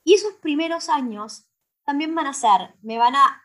Y 0.03 0.13
esos 0.13 0.33
primeros 0.33 0.89
años 0.89 1.47
también 1.85 2.13
van 2.15 2.27
a 2.27 2.33
ser, 2.33 2.75
me 2.81 2.97
van 2.97 3.15
a, 3.15 3.39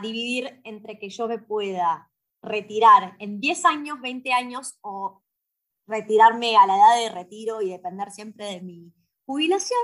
dividir 0.00 0.60
entre 0.62 1.00
que 1.00 1.10
yo 1.10 1.26
me 1.26 1.38
pueda 1.38 2.10
retirar 2.40 3.16
en 3.18 3.40
10 3.40 3.64
años, 3.64 4.00
20 4.00 4.32
años 4.32 4.78
o 4.82 5.20
retirarme 5.88 6.56
a 6.56 6.66
la 6.66 6.76
edad 6.76 6.96
de 7.00 7.08
retiro 7.10 7.60
y 7.60 7.70
depender 7.70 8.12
siempre 8.12 8.46
de 8.46 8.60
mi 8.62 8.94
jubilación, 9.26 9.80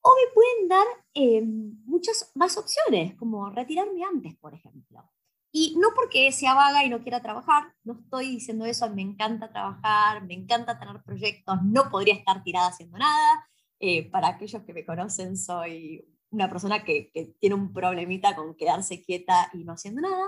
o 0.00 0.14
me 0.16 0.32
pueden 0.32 0.68
dar 0.68 0.86
eh, 1.12 1.42
muchas 1.42 2.32
más 2.34 2.56
opciones, 2.56 3.14
como 3.16 3.50
retirarme 3.50 4.02
antes, 4.02 4.34
por 4.38 4.54
ejemplo. 4.54 5.09
Y 5.52 5.76
no 5.78 5.88
porque 5.94 6.30
sea 6.32 6.54
vaga 6.54 6.84
y 6.84 6.88
no 6.88 7.02
quiera 7.02 7.20
trabajar, 7.20 7.74
no 7.82 7.94
estoy 7.94 8.28
diciendo 8.28 8.64
eso, 8.64 8.88
me 8.90 9.02
encanta 9.02 9.50
trabajar, 9.50 10.24
me 10.24 10.34
encanta 10.34 10.78
tener 10.78 11.02
proyectos, 11.02 11.56
no 11.64 11.90
podría 11.90 12.14
estar 12.14 12.42
tirada 12.44 12.68
haciendo 12.68 12.98
nada. 12.98 13.46
Eh, 13.80 14.10
para 14.10 14.28
aquellos 14.28 14.62
que 14.62 14.74
me 14.74 14.84
conocen, 14.84 15.36
soy 15.36 16.06
una 16.30 16.48
persona 16.48 16.84
que, 16.84 17.10
que 17.12 17.34
tiene 17.40 17.56
un 17.56 17.72
problemita 17.72 18.36
con 18.36 18.54
quedarse 18.54 19.02
quieta 19.02 19.50
y 19.52 19.64
no 19.64 19.72
haciendo 19.72 20.02
nada, 20.02 20.26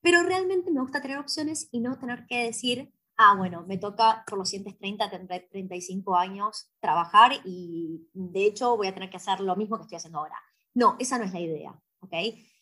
pero 0.00 0.22
realmente 0.22 0.70
me 0.70 0.80
gusta 0.80 1.02
tener 1.02 1.18
opciones 1.18 1.68
y 1.72 1.80
no 1.80 1.98
tener 1.98 2.26
que 2.26 2.44
decir, 2.44 2.92
ah, 3.16 3.34
bueno, 3.36 3.64
me 3.66 3.76
toca 3.76 4.24
por 4.26 4.38
los 4.38 4.48
siguientes 4.48 4.78
30, 4.78 5.10
35 5.50 6.16
años 6.16 6.70
trabajar 6.80 7.32
y 7.44 8.08
de 8.14 8.46
hecho 8.46 8.76
voy 8.76 8.86
a 8.86 8.94
tener 8.94 9.10
que 9.10 9.18
hacer 9.18 9.40
lo 9.40 9.56
mismo 9.56 9.76
que 9.76 9.82
estoy 9.82 9.96
haciendo 9.96 10.20
ahora. 10.20 10.36
No, 10.72 10.96
esa 10.98 11.18
no 11.18 11.24
es 11.24 11.32
la 11.32 11.40
idea, 11.40 11.78
¿ok? 12.00 12.14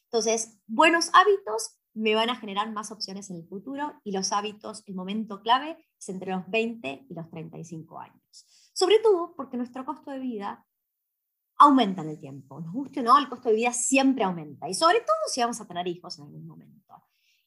Entonces, 0.04 0.58
buenos 0.66 1.10
hábitos 1.12 1.78
me 1.94 2.14
van 2.14 2.30
a 2.30 2.36
generar 2.36 2.70
más 2.72 2.90
opciones 2.90 3.30
en 3.30 3.36
el 3.36 3.46
futuro 3.46 4.00
y 4.04 4.12
los 4.12 4.32
hábitos, 4.32 4.82
el 4.86 4.94
momento 4.94 5.40
clave 5.40 5.76
es 5.98 6.08
entre 6.08 6.32
los 6.32 6.48
20 6.48 7.06
y 7.08 7.14
los 7.14 7.28
35 7.30 7.98
años. 7.98 8.70
Sobre 8.72 8.98
todo 9.00 9.34
porque 9.36 9.56
nuestro 9.56 9.84
costo 9.84 10.10
de 10.10 10.18
vida 10.18 10.64
aumenta 11.56 12.02
en 12.02 12.10
el 12.10 12.20
tiempo. 12.20 12.60
Nos 12.60 12.72
guste 12.72 13.00
o 13.00 13.02
no, 13.02 13.18
el 13.18 13.28
costo 13.28 13.48
de 13.48 13.56
vida 13.56 13.72
siempre 13.72 14.24
aumenta 14.24 14.68
y 14.68 14.74
sobre 14.74 15.00
todo 15.00 15.16
si 15.26 15.40
vamos 15.40 15.60
a 15.60 15.66
tener 15.66 15.86
hijos 15.88 16.18
en 16.18 16.26
algún 16.26 16.46
momento. 16.46 17.04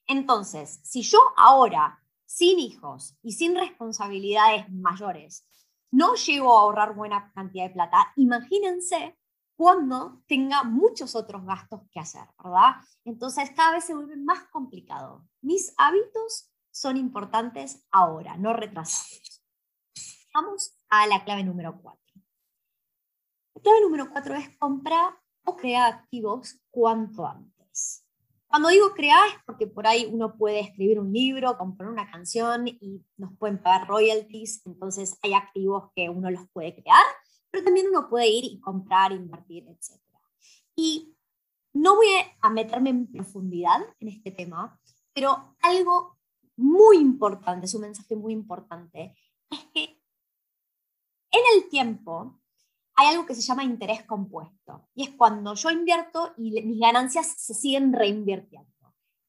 Entonces, 0.07 0.81
si 0.83 1.01
yo 1.01 1.19
ahora 1.37 1.99
sin 2.25 2.59
hijos 2.59 3.17
y 3.21 3.33
sin 3.33 3.55
responsabilidades 3.55 4.69
mayores, 4.69 5.47
no 5.91 6.15
llego 6.15 6.57
a 6.57 6.61
ahorrar 6.61 6.95
buena 6.95 7.31
cantidad 7.33 7.65
de 7.65 7.73
plata, 7.73 8.13
imagínense 8.15 9.17
cuando 9.61 10.23
tenga 10.27 10.63
muchos 10.63 11.13
otros 11.13 11.45
gastos 11.45 11.81
que 11.91 11.99
hacer, 11.99 12.23
¿verdad? 12.43 12.77
Entonces 13.05 13.51
cada 13.55 13.73
vez 13.73 13.83
se 13.85 13.93
vuelve 13.93 14.17
más 14.17 14.45
complicado. 14.45 15.23
Mis 15.39 15.75
hábitos 15.77 16.51
son 16.71 16.97
importantes 16.97 17.85
ahora, 17.91 18.37
no 18.37 18.53
retrasados. 18.53 19.45
Vamos 20.33 20.75
a 20.89 21.05
la 21.05 21.23
clave 21.23 21.43
número 21.43 21.79
4. 21.79 22.01
La 23.53 23.61
clave 23.61 23.81
número 23.81 24.09
4 24.09 24.33
es 24.33 24.57
comprar 24.57 25.13
o 25.45 25.55
crear 25.55 25.93
activos 25.93 26.59
cuanto 26.71 27.27
antes. 27.27 28.03
Cuando 28.47 28.69
digo 28.69 28.95
crear 28.95 29.27
es 29.27 29.35
porque 29.45 29.67
por 29.67 29.85
ahí 29.85 30.09
uno 30.11 30.37
puede 30.37 30.61
escribir 30.61 30.99
un 30.99 31.13
libro, 31.13 31.59
comprar 31.59 31.87
una 31.87 32.09
canción 32.09 32.67
y 32.67 33.05
nos 33.15 33.37
pueden 33.37 33.61
pagar 33.61 33.87
royalties, 33.87 34.65
entonces 34.65 35.19
hay 35.21 35.35
activos 35.35 35.91
que 35.95 36.09
uno 36.09 36.31
los 36.31 36.49
puede 36.51 36.73
crear, 36.73 37.05
pero 37.51 37.63
también 37.63 37.87
uno 37.89 38.09
puede 38.09 38.29
ir 38.29 38.45
y 38.45 38.59
comprar, 38.59 39.11
invertir, 39.11 39.67
etc. 39.67 39.99
Y 40.75 41.15
no 41.73 41.95
voy 41.95 42.07
a 42.41 42.49
meterme 42.49 42.89
en 42.89 43.11
profundidad 43.11 43.81
en 43.99 44.07
este 44.07 44.31
tema, 44.31 44.79
pero 45.13 45.55
algo 45.61 46.17
muy 46.55 46.97
importante, 46.97 47.65
es 47.65 47.73
un 47.73 47.81
mensaje 47.81 48.15
muy 48.15 48.33
importante, 48.33 49.15
es 49.49 49.59
que 49.73 50.01
en 51.31 51.41
el 51.55 51.69
tiempo 51.69 52.39
hay 52.95 53.07
algo 53.07 53.25
que 53.25 53.35
se 53.35 53.41
llama 53.41 53.63
interés 53.63 54.03
compuesto, 54.03 54.89
y 54.93 55.03
es 55.03 55.11
cuando 55.11 55.55
yo 55.55 55.69
invierto 55.71 56.33
y 56.37 56.61
mis 56.61 56.79
ganancias 56.79 57.27
se 57.37 57.53
siguen 57.53 57.93
reinvirtiendo. 57.93 58.69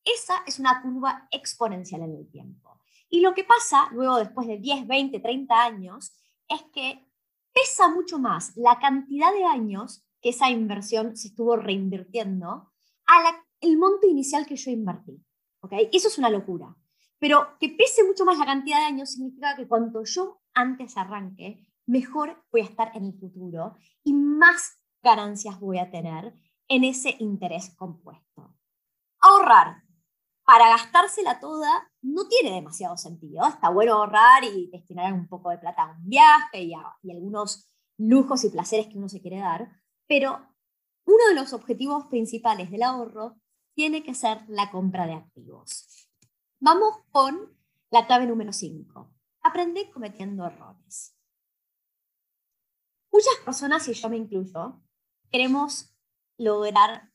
Esa 0.04 0.42
es 0.46 0.58
una 0.58 0.82
curva 0.82 1.28
exponencial 1.30 2.02
en 2.02 2.16
el 2.16 2.28
tiempo. 2.28 2.80
Y 3.08 3.20
lo 3.20 3.34
que 3.34 3.44
pasa 3.44 3.88
luego, 3.92 4.16
después 4.16 4.48
de 4.48 4.58
10, 4.58 4.86
20, 4.88 5.20
30 5.20 5.62
años, 5.62 6.12
es 6.48 6.62
que 6.72 7.08
pesa 7.52 7.88
mucho 7.88 8.18
más 8.18 8.56
la 8.56 8.78
cantidad 8.78 9.32
de 9.32 9.44
años 9.44 10.04
que 10.20 10.30
esa 10.30 10.50
inversión 10.50 11.16
se 11.16 11.28
estuvo 11.28 11.56
reinvirtiendo 11.56 12.72
a 13.06 13.44
el 13.60 13.78
monto 13.78 14.06
inicial 14.06 14.46
que 14.46 14.56
yo 14.56 14.70
invertí. 14.70 15.22
¿okay? 15.60 15.88
Eso 15.92 16.08
es 16.08 16.18
una 16.18 16.30
locura. 16.30 16.76
Pero 17.18 17.56
que 17.60 17.68
pese 17.68 18.04
mucho 18.04 18.24
más 18.24 18.38
la 18.38 18.46
cantidad 18.46 18.78
de 18.78 18.86
años 18.86 19.12
significa 19.12 19.54
que 19.56 19.68
cuanto 19.68 20.02
yo 20.04 20.40
antes 20.54 20.96
arranque, 20.96 21.60
mejor 21.86 22.44
voy 22.50 22.62
a 22.62 22.64
estar 22.64 22.90
en 22.96 23.04
el 23.04 23.14
futuro 23.18 23.76
y 24.02 24.12
más 24.12 24.78
ganancias 25.02 25.60
voy 25.60 25.78
a 25.78 25.90
tener 25.90 26.34
en 26.68 26.84
ese 26.84 27.16
interés 27.18 27.74
compuesto. 27.76 28.56
Ahorrar 29.20 29.81
para 30.52 30.68
gastársela 30.68 31.40
toda 31.40 31.90
no 32.02 32.28
tiene 32.28 32.54
demasiado 32.54 32.98
sentido. 32.98 33.46
Está 33.46 33.70
bueno 33.70 33.94
ahorrar 33.94 34.44
y 34.44 34.68
destinar 34.70 35.10
un 35.14 35.26
poco 35.26 35.48
de 35.48 35.56
plata 35.56 35.84
a 35.84 35.92
un 35.92 36.06
viaje 36.06 36.64
y, 36.64 36.74
algunos 36.74 37.72
lujos 37.96 38.44
y 38.44 38.50
placeres 38.50 38.88
que 38.88 38.98
uno 38.98 39.08
se 39.08 39.22
quiere 39.22 39.38
dar, 39.38 39.80
pero 40.06 40.46
uno 41.06 41.26
de 41.30 41.34
los 41.36 41.54
objetivos 41.54 42.04
principales 42.08 42.70
del 42.70 42.82
ahorro 42.82 43.40
tiene 43.74 44.02
que 44.02 44.12
ser 44.12 44.44
la 44.46 44.70
compra 44.70 45.06
de 45.06 45.14
activos. 45.14 46.06
Vamos 46.60 46.98
con 47.10 47.56
la 47.90 48.06
clave 48.06 48.26
número 48.26 48.52
5. 48.52 49.10
Aprende 49.44 49.90
cometiendo 49.90 50.44
errores. 50.44 51.16
Muchas 53.10 53.36
personas, 53.42 53.88
y 53.88 53.94
yo 53.94 54.10
me 54.10 54.18
incluyo, 54.18 54.82
queremos 55.30 55.96
lograr 56.36 57.10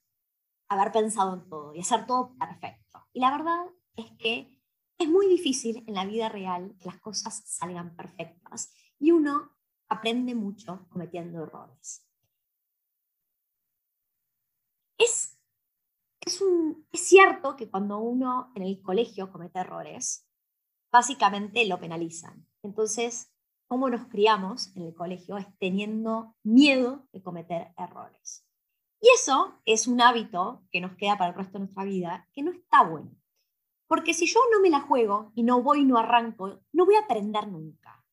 haber 0.70 0.92
pensado 0.92 1.36
en 1.36 1.48
todo 1.48 1.76
y 1.76 1.82
hacer 1.82 2.08
todo 2.08 2.36
perfecto. 2.40 2.87
Y 3.18 3.20
la 3.20 3.32
verdad 3.32 3.66
es 3.96 4.12
que 4.20 4.62
es 5.00 5.10
muy 5.10 5.26
difícil 5.26 5.84
en 5.88 5.96
la 5.96 6.06
vida 6.06 6.30
real 6.30 6.76
que 6.80 6.86
las 6.86 7.00
cosas 7.00 7.42
salgan 7.48 7.96
perfectas 7.96 8.72
y 9.00 9.10
uno 9.10 9.58
aprende 9.90 10.36
mucho 10.36 10.86
cometiendo 10.90 11.42
errores. 11.42 12.08
Es, 15.00 15.36
es, 16.22 16.44
es 16.92 17.08
cierto 17.08 17.56
que 17.56 17.72
cuando 17.72 17.98
uno 17.98 18.52
en 18.54 18.62
el 18.62 18.84
colegio 18.84 19.32
comete 19.32 19.62
errores, 19.62 20.30
básicamente 20.92 21.66
lo 21.66 21.80
penalizan. 21.80 22.48
Entonces, 22.62 23.34
cómo 23.66 23.90
nos 23.90 24.06
criamos 24.10 24.76
en 24.76 24.84
el 24.84 24.94
colegio 24.94 25.38
es 25.38 25.48
teniendo 25.58 26.36
miedo 26.44 27.08
de 27.12 27.24
cometer 27.24 27.74
errores. 27.78 28.47
Y 29.00 29.10
eso 29.14 29.60
es 29.66 29.88
un 29.88 30.02
hábito 30.02 30.64
que 30.72 30.82
nos 30.82 30.96
queda 30.96 31.18
para 31.18 31.32
el 31.32 31.36
resto 31.36 31.54
de 31.54 31.66
nuestra 31.66 31.84
vida 31.84 32.28
que 32.34 32.42
no 32.42 32.52
está 32.52 32.84
bueno. 32.84 33.12
Porque 33.88 34.14
si 34.14 34.26
yo 34.26 34.40
no 34.52 34.60
me 34.60 34.70
la 34.70 34.82
juego 34.82 35.32
y 35.36 35.44
no 35.44 35.62
voy 35.62 35.82
y 35.82 35.86
no 35.86 35.98
arranco, 35.98 36.60
no 36.74 36.86
voy 36.86 36.96
a 36.96 37.02
aprender 37.02 37.48
nunca. 37.48 38.04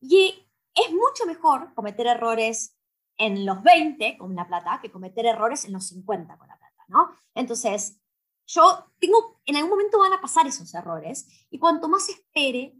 Y 0.00 0.46
es 0.74 0.90
mucho 0.92 1.26
mejor 1.26 1.74
cometer 1.74 2.06
errores 2.06 2.76
en 3.16 3.44
los 3.44 3.62
20 3.62 4.16
con 4.16 4.34
la 4.36 4.46
plata 4.46 4.78
que 4.80 4.90
cometer 4.90 5.26
errores 5.26 5.64
en 5.64 5.72
los 5.72 5.88
50 5.88 6.38
con 6.38 6.48
la 6.48 6.56
plata, 6.56 6.84
¿no? 6.86 7.10
Entonces, 7.34 8.00
yo 8.46 8.92
tengo, 8.98 9.40
en 9.44 9.56
algún 9.56 9.70
momento 9.70 9.98
van 9.98 10.12
a 10.12 10.20
pasar 10.20 10.46
esos 10.46 10.72
errores 10.72 11.28
y 11.50 11.58
cuanto 11.58 11.88
más 11.88 12.08
espere, 12.08 12.74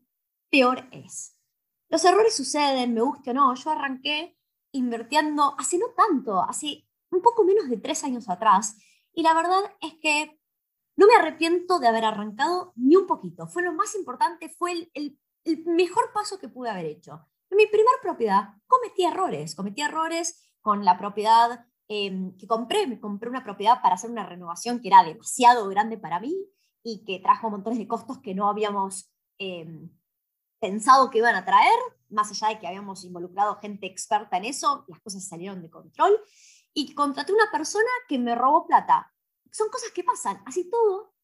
peor 0.49 0.89
es. 0.93 1.37
Los 1.91 2.05
errores 2.05 2.35
suceden, 2.35 2.95
me 2.95 3.03
guste 3.03 3.31
o 3.31 3.35
no. 3.35 3.55
Yo 3.55 3.71
arranqué 3.71 4.39
invirtiendo 4.73 5.55
hace 5.59 5.79
no 5.79 5.89
tanto, 5.91 6.41
hace 6.41 6.88
un 7.11 7.23
poco 7.23 7.45
menos 7.45 7.69
de 7.69 7.77
tres 7.77 8.05
años 8.05 8.29
atrás. 8.29 8.77
Y 9.13 9.23
la 9.23 9.35
verdad 9.35 9.61
es 9.81 9.95
que 10.01 10.39
no 10.97 11.07
me 11.07 11.15
arrepiento 11.15 11.79
de 11.79 11.89
haber 11.89 12.05
arrancado 12.05 12.73
ni 12.77 12.97
un 12.97 13.07
poquito. 13.07 13.47
Fue 13.47 13.63
lo 13.63 13.73
más 13.73 13.95
importante, 13.95 14.49
fue 14.49 14.91
el, 14.95 15.19
el, 15.45 15.65
mejor 15.65 16.13
paso 16.13 16.39
que 16.39 16.49
pude 16.49 16.71
haber 16.71 16.87
hecho. 16.87 17.25
En 17.51 17.57
mi 17.57 17.67
primera 17.67 17.97
propiedad 18.03 18.55
cometí 18.67 19.05
errores, 19.05 19.55
cometí 19.55 19.83
errores 19.83 20.51
con 20.61 20.85
la 20.85 20.99
propiedad 20.99 21.65
em, 21.87 22.37
que 22.37 22.47
compré, 22.47 22.87
me 22.87 23.01
compré 23.01 23.31
una 23.31 23.45
propiedad 23.45 23.81
para 23.81 23.95
hacer 23.95 24.11
una 24.11 24.27
renovación 24.27 24.81
que 24.81 24.89
era 24.89 25.05
demasiado 25.05 25.69
grande 25.69 25.99
para 25.99 26.21
mí 26.21 26.37
y 26.83 27.05
que 27.05 27.21
trajo 27.21 27.49
montones 27.49 27.79
de 27.79 27.89
costos 27.89 28.19
que 28.19 28.35
no 28.35 28.49
habíamos 28.49 29.11
em, 29.39 29.91
pensado 30.61 31.11
que 31.11 31.19
iban 31.19 31.37
a 31.37 31.45
traer, 31.45 31.79
más 32.09 32.31
allá 32.31 32.55
de 32.55 32.59
que 32.59 32.67
habíamos 32.67 33.05
involucrado 33.05 33.59
gente 33.61 33.87
experta 33.87 34.37
en 34.37 34.47
eso, 34.47 34.85
las 34.89 35.01
cosas 35.01 35.27
salieron 35.27 35.63
de 35.63 35.71
control, 35.71 36.21
y 36.75 36.95
contraté 36.95 37.33
una 37.33 37.51
persona 37.51 37.91
que 38.09 38.19
me 38.19 38.35
robó 38.35 38.67
plata. 38.67 39.13
Son 39.51 39.69
cosas 39.69 39.91
que 39.93 40.05
pasan, 40.05 40.43
así 40.47 40.69
todo. 40.71 41.15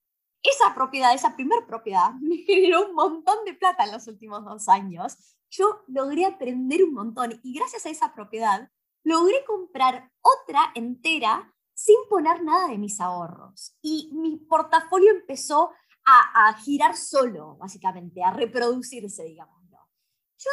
Esa 0.43 0.75
propiedad, 0.75 1.15
esa 1.15 1.35
primer 1.37 1.67
propiedad, 1.67 2.13
me 2.21 2.39
generó 2.39 2.89
un 2.89 2.95
montón 2.95 3.45
de 3.45 3.55
plata 3.55 3.85
en 3.85 3.93
los 3.93 4.07
últimos 4.07 4.45
dos 4.45 4.69
años. 4.69 5.17
Yo 5.51 5.85
logré 5.87 6.27
aprender 6.27 6.83
un 6.85 6.95
montón 6.95 7.41
y 7.43 7.55
gracias 7.55 7.87
a 7.87 7.91
esa 7.91 8.15
propiedad 8.15 8.71
logré 9.05 9.45
comprar 9.45 10.11
otra 10.23 10.73
entera 10.75 11.55
sin 11.75 11.97
poner 12.09 12.43
nada 12.43 12.69
de 12.69 12.79
mis 12.79 13.01
ahorros. 13.01 13.77
Y 13.83 14.11
mi 14.15 14.37
portafolio 14.37 15.11
empezó 15.11 15.73
a, 16.07 16.55
girar 16.63 16.97
solo, 16.97 17.57
básicamente, 17.57 18.23
a 18.23 18.31
reproducirse, 18.31 19.25
digámoslo. 19.25 19.79
Yo 20.39 20.51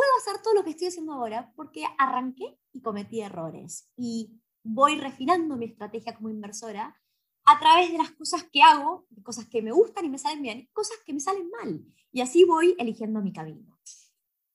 puedo 0.00 0.16
hacer 0.16 0.42
todo 0.42 0.54
lo 0.54 0.64
que 0.64 0.70
estoy 0.70 0.86
haciendo 0.86 1.12
ahora 1.12 1.52
porque 1.54 1.84
arranqué 1.98 2.58
y 2.72 2.80
cometí 2.80 3.20
errores. 3.20 3.92
Y 3.98 4.40
voy 4.62 4.98
refinando 4.98 5.58
mi 5.58 5.66
estrategia 5.66 6.16
como 6.16 6.30
inversora 6.30 6.98
a 7.44 7.60
través 7.60 7.92
de 7.92 7.98
las 7.98 8.10
cosas 8.12 8.44
que 8.50 8.62
hago, 8.62 9.06
cosas 9.22 9.46
que 9.46 9.60
me 9.60 9.72
gustan 9.72 10.06
y 10.06 10.08
me 10.08 10.16
salen 10.16 10.40
bien, 10.40 10.70
cosas 10.72 10.96
que 11.04 11.12
me 11.12 11.20
salen 11.20 11.50
mal. 11.50 11.84
Y 12.12 12.22
así 12.22 12.44
voy 12.44 12.74
eligiendo 12.78 13.20
mi 13.20 13.30
camino. 13.30 13.78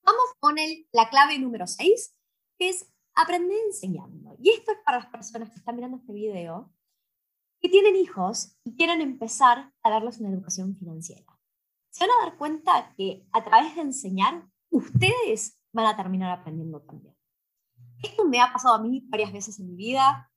Vamos 0.03 0.23
con 0.39 0.57
el, 0.57 0.87
la 0.91 1.09
clave 1.11 1.37
número 1.37 1.67
6, 1.67 2.15
que 2.57 2.69
es 2.69 2.91
aprender 3.13 3.59
enseñando. 3.67 4.35
Y 4.39 4.49
esto 4.49 4.71
es 4.71 4.79
para 4.83 4.97
las 4.97 5.07
personas 5.11 5.51
que 5.51 5.57
están 5.57 5.75
mirando 5.75 5.97
este 5.97 6.11
video 6.11 6.73
que 7.61 7.69
tienen 7.69 7.95
hijos 7.95 8.57
y 8.63 8.75
quieren 8.75 8.99
empezar 8.99 9.71
a 9.83 9.89
darles 9.91 10.19
una 10.19 10.29
educación 10.29 10.75
financiera. 10.75 11.39
Se 11.91 12.07
van 12.07 12.17
a 12.17 12.25
dar 12.25 12.37
cuenta 12.39 12.95
que 12.97 13.27
a 13.31 13.43
través 13.43 13.75
de 13.75 13.81
enseñar, 13.81 14.49
ustedes 14.69 15.59
van 15.71 15.87
a 15.87 15.95
terminar 15.95 16.31
aprendiendo 16.31 16.81
también. 16.81 17.15
Esto 18.01 18.25
me 18.25 18.39
ha 18.39 18.51
pasado 18.51 18.75
a 18.75 18.81
mí 18.81 19.05
varias 19.07 19.31
veces 19.33 19.59
en 19.59 19.67
mi 19.67 19.75
vida. 19.75 20.31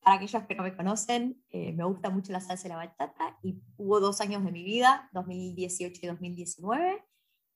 Para 0.00 0.16
aquellos 0.16 0.42
que 0.44 0.54
no 0.54 0.64
me 0.64 0.76
conocen, 0.76 1.42
eh, 1.50 1.72
me 1.72 1.84
gusta 1.84 2.10
mucho 2.10 2.32
la 2.32 2.40
salsa 2.40 2.66
y 2.66 2.70
la 2.70 2.76
bachata 2.76 3.38
y 3.42 3.62
hubo 3.76 4.00
dos 4.00 4.20
años 4.20 4.44
de 4.44 4.50
mi 4.50 4.64
vida, 4.64 5.08
2018 5.12 6.00
y 6.02 6.06
2019, 6.08 7.04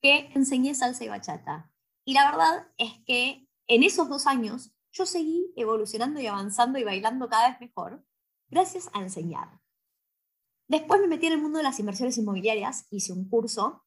que 0.00 0.30
enseñé 0.34 0.74
salsa 0.74 1.04
y 1.04 1.08
bachata. 1.08 1.72
Y 2.04 2.14
la 2.14 2.30
verdad 2.30 2.68
es 2.78 2.92
que 3.04 3.48
en 3.66 3.82
esos 3.82 4.08
dos 4.08 4.28
años 4.28 4.72
yo 4.92 5.06
seguí 5.06 5.52
evolucionando 5.56 6.20
y 6.20 6.26
avanzando 6.26 6.78
y 6.78 6.84
bailando 6.84 7.28
cada 7.28 7.50
vez 7.50 7.60
mejor 7.60 8.04
gracias 8.48 8.88
a 8.92 9.00
enseñar. 9.00 9.60
Después 10.68 11.00
me 11.00 11.08
metí 11.08 11.26
en 11.26 11.34
el 11.34 11.42
mundo 11.42 11.58
de 11.58 11.64
las 11.64 11.78
inversiones 11.80 12.16
inmobiliarias, 12.18 12.86
hice 12.90 13.12
un 13.12 13.28
curso 13.28 13.85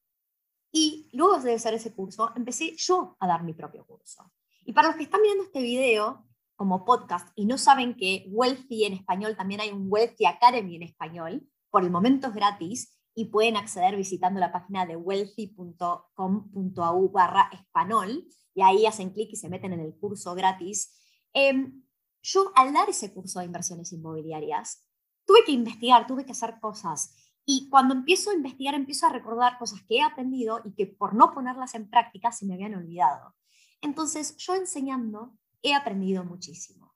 y 0.71 1.09
luego 1.13 1.39
de 1.39 1.53
hacer 1.53 1.73
ese 1.73 1.93
curso 1.93 2.31
empecé 2.35 2.75
yo 2.77 3.15
a 3.19 3.27
dar 3.27 3.43
mi 3.43 3.53
propio 3.53 3.85
curso. 3.85 4.31
Y 4.65 4.73
para 4.73 4.89
los 4.89 4.97
que 4.97 5.03
están 5.03 5.21
viendo 5.21 5.43
este 5.43 5.61
video 5.61 6.25
como 6.55 6.85
podcast 6.85 7.29
y 7.35 7.45
no 7.45 7.57
saben 7.57 7.95
que 7.95 8.25
Wealthy 8.29 8.85
en 8.85 8.93
español, 8.93 9.35
también 9.35 9.61
hay 9.61 9.71
un 9.71 9.87
Wealthy 9.89 10.25
Academy 10.25 10.75
en 10.75 10.83
español, 10.83 11.47
por 11.69 11.83
el 11.83 11.91
momento 11.91 12.27
es 12.27 12.33
gratis 12.33 12.95
y 13.15 13.25
pueden 13.25 13.57
acceder 13.57 13.95
visitando 13.95 14.39
la 14.39 14.51
página 14.51 14.85
de 14.85 14.95
wealthy.com.au 14.95 17.13
español 17.53 18.27
y 18.53 18.61
ahí 18.61 18.85
hacen 18.85 19.09
clic 19.11 19.29
y 19.31 19.35
se 19.35 19.49
meten 19.49 19.73
en 19.73 19.79
el 19.79 19.97
curso 19.97 20.35
gratis. 20.35 20.95
Em, 21.33 21.83
yo 22.21 22.51
al 22.55 22.73
dar 22.73 22.89
ese 22.89 23.13
curso 23.13 23.39
de 23.39 23.45
inversiones 23.45 23.93
inmobiliarias, 23.93 24.85
tuve 25.25 25.43
que 25.45 25.51
investigar, 25.51 26.07
tuve 26.07 26.25
que 26.25 26.33
hacer 26.33 26.59
cosas. 26.59 27.15
Y 27.51 27.67
cuando 27.67 27.95
empiezo 27.95 28.29
a 28.29 28.35
investigar, 28.35 28.75
empiezo 28.75 29.07
a 29.07 29.09
recordar 29.09 29.57
cosas 29.57 29.81
que 29.81 29.95
he 29.95 30.03
aprendido 30.03 30.61
y 30.63 30.71
que 30.75 30.85
por 30.85 31.15
no 31.15 31.33
ponerlas 31.33 31.73
en 31.73 31.89
práctica 31.89 32.31
se 32.31 32.45
me 32.45 32.53
habían 32.53 32.75
olvidado. 32.75 33.35
Entonces, 33.81 34.37
yo 34.37 34.53
enseñando 34.53 35.35
he 35.63 35.73
aprendido 35.73 36.23
muchísimo. 36.23 36.93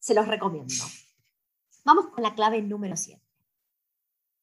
Se 0.00 0.12
los 0.12 0.26
recomiendo. 0.26 0.74
Vamos 1.84 2.08
con 2.08 2.24
la 2.24 2.34
clave 2.34 2.60
número 2.62 2.96
7. 2.96 3.22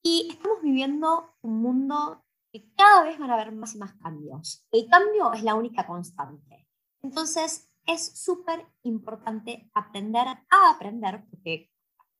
Y 0.01 0.29
estamos 0.31 0.61
viviendo 0.61 1.35
un 1.41 1.61
mundo 1.61 2.23
que 2.53 2.73
cada 2.75 3.03
vez 3.03 3.19
van 3.19 3.31
a 3.31 3.33
haber 3.33 3.51
más 3.51 3.75
y 3.75 3.79
más 3.79 3.95
cambios. 3.95 4.65
El 4.71 4.87
cambio 4.89 5.33
es 5.33 5.43
la 5.43 5.55
única 5.55 5.85
constante. 5.85 6.69
Entonces, 7.01 7.69
es 7.85 8.17
súper 8.17 8.65
importante 8.83 9.69
aprender 9.73 10.25
a 10.25 10.69
aprender, 10.73 11.25
porque 11.29 11.72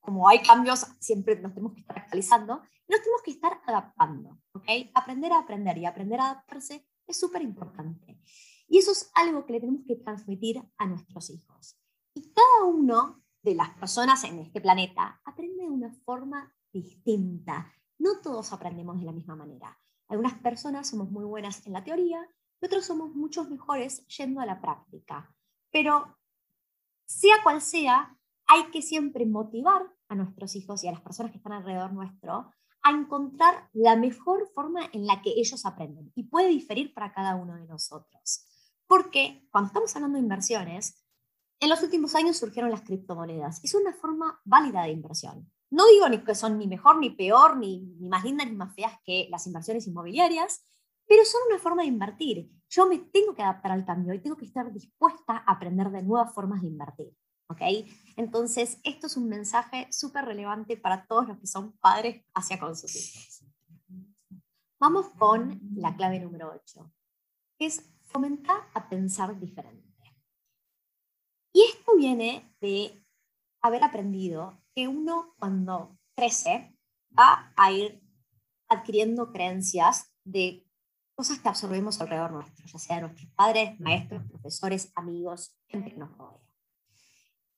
como 0.04 0.28
hay 0.30 0.44
cambios, 0.44 0.86
siempre 1.00 1.40
nos 1.40 1.54
tenemos 1.54 1.74
que 1.74 1.82
estar 1.82 1.98
actualizando 1.98 2.62
nos 2.88 3.02
tenemos 3.02 3.22
que 3.24 3.32
estar 3.32 3.62
adaptando. 3.66 4.40
¿ok? 4.54 4.66
Aprender 4.94 5.32
a 5.32 5.40
aprender 5.40 5.78
y 5.78 5.86
aprender 5.86 6.20
a 6.20 6.32
adaptarse 6.32 6.88
es 7.08 7.20
súper 7.20 7.42
importante. 7.42 8.20
Y 8.68 8.78
eso 8.78 8.92
es 8.92 9.12
algo 9.16 9.46
que 9.46 9.54
le 9.54 9.60
tenemos 9.60 9.84
que 9.86 9.96
transmitir 9.96 10.62
a 10.78 10.86
nuestros 10.86 11.30
hijos. 11.30 11.80
Y 12.14 12.32
cada 12.34 12.66
uno 12.66 13.24
de 13.42 13.56
las 13.56 13.72
personas 13.72 14.24
en 14.24 14.40
este 14.40 14.62
planeta 14.62 15.22
aprende 15.26 15.64
de 15.64 15.70
una 15.70 15.94
forma 16.06 16.54
distinta. 16.72 17.72
No 18.00 18.22
todos 18.22 18.54
aprendemos 18.54 19.00
de 19.00 19.06
la 19.06 19.12
misma 19.12 19.36
manera. 19.36 19.78
Algunas 20.08 20.36
personas 20.40 20.88
somos 20.88 21.10
muy 21.12 21.26
buenas 21.26 21.66
en 21.66 21.74
la 21.74 21.84
teoría 21.84 22.26
y 22.62 22.66
otros 22.66 22.86
somos 22.86 23.14
muchos 23.16 23.50
mejores 23.50 24.08
yendo 24.08 24.40
a 24.40 24.46
la 24.46 24.62
práctica. 24.62 25.34
Pero 25.72 26.18
sea 27.06 27.36
cual 27.44 27.62
sea, 27.62 28.18
hay 28.54 28.70
que 28.70 28.84
siempre 28.84 29.26
motivar 29.26 29.82
a 30.10 30.16
nuestros 30.16 30.56
hijos 30.56 30.84
y 30.84 30.88
a 30.88 30.92
las 30.92 31.02
personas 31.02 31.32
que 31.32 31.40
están 31.40 31.54
alrededor 31.54 31.92
nuestro 31.92 32.52
a 32.84 32.92
encontrar 32.92 33.68
la 33.74 33.96
mejor 33.96 34.48
forma 34.54 34.82
en 34.94 35.08
la 35.08 35.24
que 35.24 35.32
ellos 35.32 35.66
aprenden. 35.66 36.12
Y 36.14 36.26
puede 36.26 36.50
diferir 36.50 36.94
para 36.94 37.12
cada 37.14 37.36
uno 37.36 37.56
de 37.56 37.66
nosotros. 37.66 38.46
Porque 38.86 39.48
cuando 39.52 39.68
estamos 39.68 39.96
hablando 39.96 40.18
de 40.18 40.24
inversiones, 40.24 41.04
en 41.60 41.70
los 41.70 41.82
últimos 41.82 42.14
años 42.14 42.38
surgieron 42.38 42.70
las 42.70 42.82
criptomonedas. 42.82 43.64
Es 43.64 43.74
una 43.74 43.92
forma 43.92 44.40
válida 44.46 44.84
de 44.84 44.92
inversión. 44.92 45.52
No 45.72 45.88
digo 45.88 46.08
ni 46.08 46.24
que 46.24 46.36
son 46.36 46.60
ni 46.60 46.68
mejor 46.68 47.00
ni 47.00 47.10
peor, 47.10 47.58
ni, 47.58 47.80
ni 48.00 48.08
más 48.08 48.24
lindas 48.24 48.48
ni 48.48 48.56
más 48.56 48.76
feas 48.76 48.94
que 49.04 49.30
las 49.32 49.48
inversiones 49.48 49.88
inmobiliarias, 49.88 50.64
pero 51.08 51.26
son 51.26 51.42
una 51.50 51.58
forma 51.58 51.82
de 51.82 51.88
invertir. 51.88 52.52
Yo 52.70 52.86
me 52.86 53.00
tengo 53.00 53.34
que 53.34 53.42
adaptar 53.42 53.72
al 53.72 53.84
cambio 53.84 54.14
y 54.14 54.22
tengo 54.22 54.38
que 54.38 54.46
estar 54.46 54.72
dispuesta 54.72 55.44
a 55.48 55.54
aprender 55.54 55.90
de 55.90 56.04
nuevas 56.04 56.32
formas 56.36 56.62
de 56.62 56.68
invertir. 56.68 57.18
¿Ok? 57.54 57.62
Entonces, 58.18 58.80
esto 58.84 59.08
es 59.08 59.18
un 59.18 59.30
mensaje 59.30 59.88
súper 59.92 60.26
relevante 60.26 60.78
para 60.78 61.06
todos 61.06 61.28
los 61.28 61.40
que 61.40 61.48
son 61.48 61.72
padres 61.78 62.24
hacia 62.34 62.60
con 62.60 62.76
sus 62.76 62.96
hijos. 62.96 63.46
Vamos 64.80 65.08
con 65.18 65.60
la 65.76 65.96
clave 65.96 66.20
número 66.20 66.52
8, 66.54 66.92
que 67.58 67.66
es 67.68 67.90
fomentar 68.04 68.58
a 68.74 68.90
pensar 68.90 69.40
diferente. 69.40 69.82
Y 71.54 71.64
esto 71.64 71.96
viene 71.96 72.54
de 72.60 73.06
haber 73.62 73.84
aprendido 73.84 74.60
que 74.76 74.88
uno 74.88 75.34
cuando 75.38 75.98
crece 76.16 76.76
va 77.18 77.54
a 77.56 77.72
ir 77.72 78.02
adquiriendo 78.68 79.32
creencias 79.32 80.12
de 80.24 80.68
cosas 81.16 81.40
que 81.40 81.48
absorbemos 81.48 82.02
alrededor 82.02 82.32
nuestro, 82.32 82.66
ya 82.66 82.80
sea 82.80 83.02
nuestros 83.02 83.30
padres, 83.36 83.80
maestros, 83.80 84.24
profesores, 84.30 84.92
amigos, 84.96 85.56
gente 85.68 85.92
que 85.92 85.98
nos 85.98 86.18
rodea. 86.18 86.53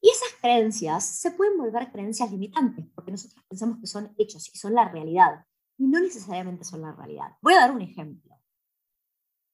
Y 0.05 0.09
esas 0.09 0.39
creencias 0.39 1.03
se 1.03 1.31
pueden 1.31 1.57
volver 1.57 1.91
creencias 1.91 2.29
limitantes, 2.29 2.85
porque 2.93 3.09
nosotros 3.09 3.43
pensamos 3.49 3.79
que 3.79 3.87
son 3.87 4.13
hechos 4.19 4.47
y 4.53 4.55
son 4.55 4.75
la 4.75 4.87
realidad, 4.87 5.47
y 5.79 5.87
no 5.87 5.99
necesariamente 5.99 6.63
son 6.63 6.83
la 6.83 6.91
realidad. 6.91 7.31
Voy 7.41 7.55
a 7.55 7.61
dar 7.61 7.71
un 7.71 7.81
ejemplo. 7.81 8.39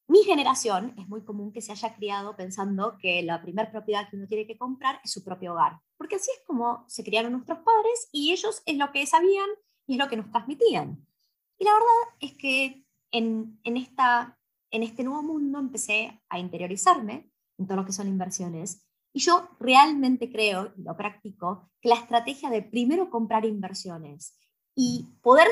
Mi 0.10 0.26
generación 0.26 0.94
es 0.98 1.08
muy 1.08 1.24
común 1.24 1.54
que 1.54 1.62
se 1.62 1.72
haya 1.72 1.96
criado 1.96 2.36
pensando 2.36 2.98
que 3.00 3.24
la 3.24 3.42
primera 3.42 3.72
propiedad 3.72 4.10
que 4.10 4.18
uno 4.18 4.28
tiene 4.28 4.46
que 4.46 4.58
comprar 4.58 5.00
es 5.06 5.12
su 5.12 5.24
propio 5.24 5.54
hogar, 5.54 5.80
porque 5.96 6.18
así 6.18 6.30
es 6.38 6.44
como 6.46 6.84
se 6.90 7.06
criaron 7.06 7.32
nuestros 7.32 7.60
padres 7.60 8.10
y 8.12 8.34
ellos 8.34 8.62
es 8.66 8.76
lo 8.76 8.92
que 8.92 9.06
sabían 9.06 9.48
y 9.88 9.94
es 9.94 10.00
lo 10.00 10.10
que 10.10 10.18
nos 10.18 10.30
transmitían. 10.32 11.08
Y 11.60 11.64
la 11.64 11.72
verdad 11.72 12.18
es 12.20 12.34
que 12.34 12.86
en, 13.12 13.58
esta, 13.64 14.38
en 14.70 14.84
este 14.84 15.06
nuevo 15.06 15.24
mundo 15.24 15.60
empecé 15.60 16.22
a 16.28 16.40
interiorizarme 16.40 17.32
en 17.58 17.68
todo 17.68 17.78
lo 17.78 17.86
que 17.86 17.94
son 17.94 18.10
inversiones. 18.10 18.86
Y 19.14 19.20
yo 19.20 19.50
realmente 19.60 20.32
creo, 20.32 20.74
y 20.78 20.84
lo 20.84 20.96
practico, 20.96 21.70
que 21.82 21.90
la 21.90 21.96
estrategia 21.96 22.50
de 22.50 22.62
primero 22.62 23.10
comprar 23.10 23.46
inversiones 23.46 24.38
y 24.76 25.18
poder 25.22 25.48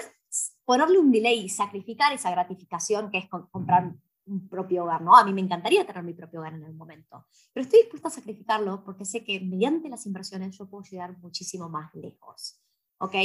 ponerle 0.64 1.00
un 1.00 1.12
delay 1.12 1.40
y 1.40 1.50
sacrificar 1.50 2.14
esa 2.14 2.32
gratificación 2.32 3.10
que 3.10 3.18
es 3.18 3.30
comprar 3.52 3.94
un 4.26 4.48
propio 4.48 4.84
hogar, 4.84 5.02
¿no? 5.02 5.16
A 5.16 5.26
mí 5.26 5.34
me 5.34 5.42
encantaría 5.42 5.86
tener 5.86 6.04
mi 6.04 6.14
propio 6.14 6.40
hogar 6.40 6.54
en 6.54 6.64
el 6.64 6.74
momento, 6.74 7.26
pero 7.52 7.64
estoy 7.64 7.82
dispuesta 7.82 8.10
a 8.10 8.12
sacrificarlo 8.12 8.84
porque 8.84 9.06
sé 9.06 9.24
que 9.24 9.40
mediante 9.40 9.90
las 9.90 10.06
inversiones 10.06 10.56
yo 10.56 10.70
puedo 10.70 10.84
llegar 10.84 11.18
muchísimo 11.18 11.68
más 11.68 11.94
lejos, 11.96 12.62
¿ok? 13.00 13.16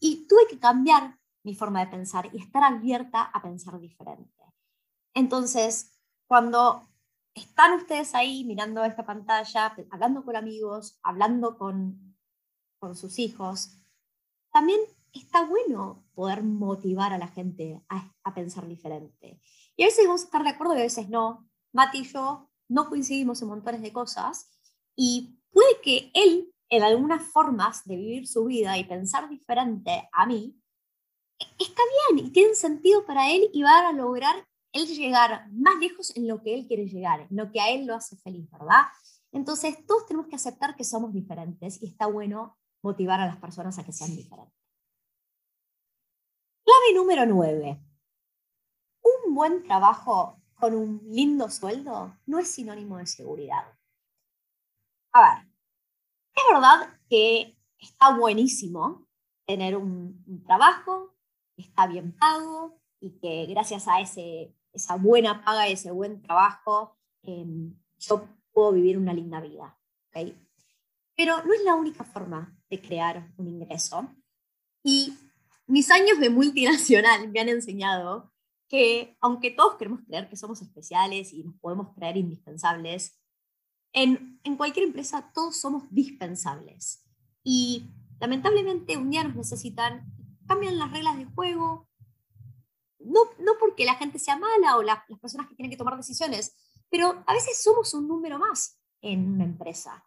Y 0.00 0.26
tuve 0.28 0.46
que 0.48 0.58
cambiar 0.58 1.18
mi 1.42 1.54
forma 1.54 1.80
de 1.80 1.90
pensar 1.90 2.28
y 2.32 2.42
estar 2.42 2.62
abierta 2.62 3.22
a 3.22 3.40
pensar 3.40 3.80
diferente. 3.80 4.44
Entonces, 5.14 5.98
cuando 6.26 6.89
están 7.34 7.74
ustedes 7.74 8.14
ahí 8.14 8.44
mirando 8.44 8.84
esta 8.84 9.04
pantalla, 9.04 9.74
hablando 9.90 10.24
con 10.24 10.36
amigos, 10.36 10.98
hablando 11.02 11.56
con, 11.56 12.16
con 12.78 12.96
sus 12.96 13.18
hijos, 13.18 13.76
también 14.52 14.80
está 15.12 15.44
bueno 15.44 16.04
poder 16.14 16.42
motivar 16.42 17.12
a 17.12 17.18
la 17.18 17.28
gente 17.28 17.80
a, 17.88 18.12
a, 18.24 18.34
pensar 18.34 18.66
diferente. 18.66 19.40
Y 19.76 19.82
a 19.82 19.86
veces 19.86 20.06
vamos 20.06 20.22
a 20.22 20.24
estar 20.24 20.42
de 20.42 20.50
acuerdo 20.50 20.74
y 20.74 20.78
a 20.78 20.82
veces 20.82 21.08
no. 21.08 21.48
Mati 21.72 21.98
y 21.98 22.04
yo 22.04 22.50
no 22.68 22.88
coincidimos 22.88 23.42
en 23.42 23.48
montones 23.48 23.82
de 23.82 23.92
cosas 23.92 24.50
y 24.96 25.38
puede 25.52 25.80
que 25.82 26.10
él, 26.14 26.52
en 26.68 26.82
algunas 26.82 27.24
formas 27.24 27.84
de 27.84 27.96
vivir 27.96 28.26
su 28.26 28.44
vida 28.44 28.76
y 28.78 28.84
pensar 28.84 29.28
diferente 29.28 30.08
a 30.12 30.26
mí, 30.26 30.60
está 31.58 31.82
bien 32.12 32.26
y 32.26 32.30
tiene 32.30 32.54
sentido 32.54 33.04
para 33.04 33.30
él 33.30 33.48
y 33.52 33.62
va 33.62 33.88
a 33.88 33.92
lograr 33.92 34.46
él 34.72 34.86
llegar 34.86 35.50
más 35.52 35.78
lejos 35.78 36.14
en 36.16 36.28
lo 36.28 36.42
que 36.42 36.54
él 36.54 36.66
quiere 36.66 36.86
llegar, 36.86 37.20
en 37.20 37.36
lo 37.36 37.50
que 37.50 37.60
a 37.60 37.70
él 37.70 37.86
lo 37.86 37.94
hace 37.94 38.16
feliz, 38.16 38.48
¿verdad? 38.50 38.84
Entonces, 39.32 39.84
todos 39.86 40.06
tenemos 40.06 40.28
que 40.28 40.36
aceptar 40.36 40.76
que 40.76 40.84
somos 40.84 41.12
diferentes 41.12 41.82
y 41.82 41.86
está 41.86 42.06
bueno 42.06 42.56
motivar 42.82 43.20
a 43.20 43.26
las 43.26 43.36
personas 43.36 43.78
a 43.78 43.84
que 43.84 43.92
sean 43.92 44.14
diferentes. 44.14 44.54
Clave 46.64 46.94
número 46.94 47.26
9. 47.26 47.80
Un 49.02 49.34
buen 49.34 49.62
trabajo 49.62 50.40
con 50.54 50.74
un 50.74 51.00
lindo 51.08 51.48
sueldo 51.50 52.16
no 52.26 52.38
es 52.38 52.50
sinónimo 52.50 52.98
de 52.98 53.06
seguridad. 53.06 53.78
A 55.12 55.20
ver, 55.22 55.48
es 56.34 56.42
verdad 56.52 57.00
que 57.08 57.56
está 57.78 58.16
buenísimo 58.16 59.06
tener 59.46 59.76
un, 59.76 60.44
trabajo, 60.46 61.16
está 61.56 61.86
bien 61.86 62.16
pago 62.16 62.80
y 63.00 63.18
que 63.18 63.46
gracias 63.46 63.88
a 63.88 64.00
ese, 64.00 64.54
esa 64.72 64.96
buena 64.96 65.44
paga 65.44 65.68
y 65.68 65.72
ese 65.72 65.90
buen 65.90 66.22
trabajo 66.22 66.96
em, 67.22 67.74
yo 67.98 68.28
puedo 68.52 68.72
vivir 68.72 68.98
una 68.98 69.12
linda 69.12 69.40
vida. 69.40 69.76
Pero 71.16 71.44
no 71.44 71.52
es 71.52 71.62
la 71.64 71.74
única 71.74 72.04
forma 72.04 72.56
de 72.70 72.80
crear 72.80 73.32
un 73.36 73.48
ingreso. 73.48 74.08
Y 74.82 75.14
mis 75.66 75.90
años 75.90 76.18
de 76.18 76.30
multinacional 76.30 77.30
me 77.30 77.40
han 77.40 77.48
enseñado 77.48 78.32
que 78.68 79.16
aunque 79.20 79.50
todos 79.50 79.76
queremos 79.76 80.00
creer 80.06 80.28
que 80.28 80.36
somos 80.36 80.62
especiales 80.62 81.32
y 81.32 81.42
nos 81.42 81.56
podemos 81.56 81.92
creer 81.94 82.16
indispensables, 82.16 83.20
en, 83.92 84.40
en 84.44 84.56
cualquier 84.56 84.86
empresa 84.86 85.32
todos 85.34 85.56
somos 85.56 85.84
dispensables. 85.90 87.04
Y 87.42 87.90
lamentablemente 88.20 88.96
un 88.96 89.10
día 89.10 89.24
nos 89.24 89.34
necesitan, 89.34 90.06
cambian 90.46 90.78
las 90.78 90.92
reglas 90.92 91.18
del 91.18 91.28
juego, 91.34 91.89
no, 93.00 93.20
no 93.38 93.52
porque 93.58 93.84
la 93.84 93.94
gente 93.94 94.18
sea 94.18 94.36
mala 94.36 94.76
o 94.76 94.82
las 94.82 94.98
personas 95.20 95.48
que 95.48 95.54
tienen 95.54 95.70
que 95.70 95.76
tomar 95.76 95.96
decisiones, 95.96 96.54
pero 96.88 97.22
a 97.26 97.32
veces 97.32 97.62
somos 97.62 97.94
un 97.94 98.08
número 98.08 98.38
más 98.38 98.78
en 99.00 99.34
una 99.34 99.44
empresa. 99.44 100.04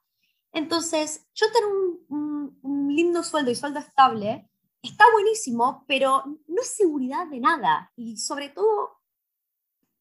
Entonces, 0.51 1.25
yo 1.33 1.51
tener 1.51 1.67
un, 1.67 2.59
un, 2.61 2.95
lindo 2.95 3.23
sueldo 3.23 3.49
y 3.49 3.55
sueldo 3.55 3.79
estable 3.79 4.49
está 4.83 5.05
buenísimo, 5.11 5.83
pero 5.87 6.23
no 6.47 6.61
es 6.61 6.75
seguridad 6.75 7.25
de 7.27 7.39
nada. 7.39 7.91
Y 7.95 8.17
sobre 8.17 8.49
todo, 8.49 9.01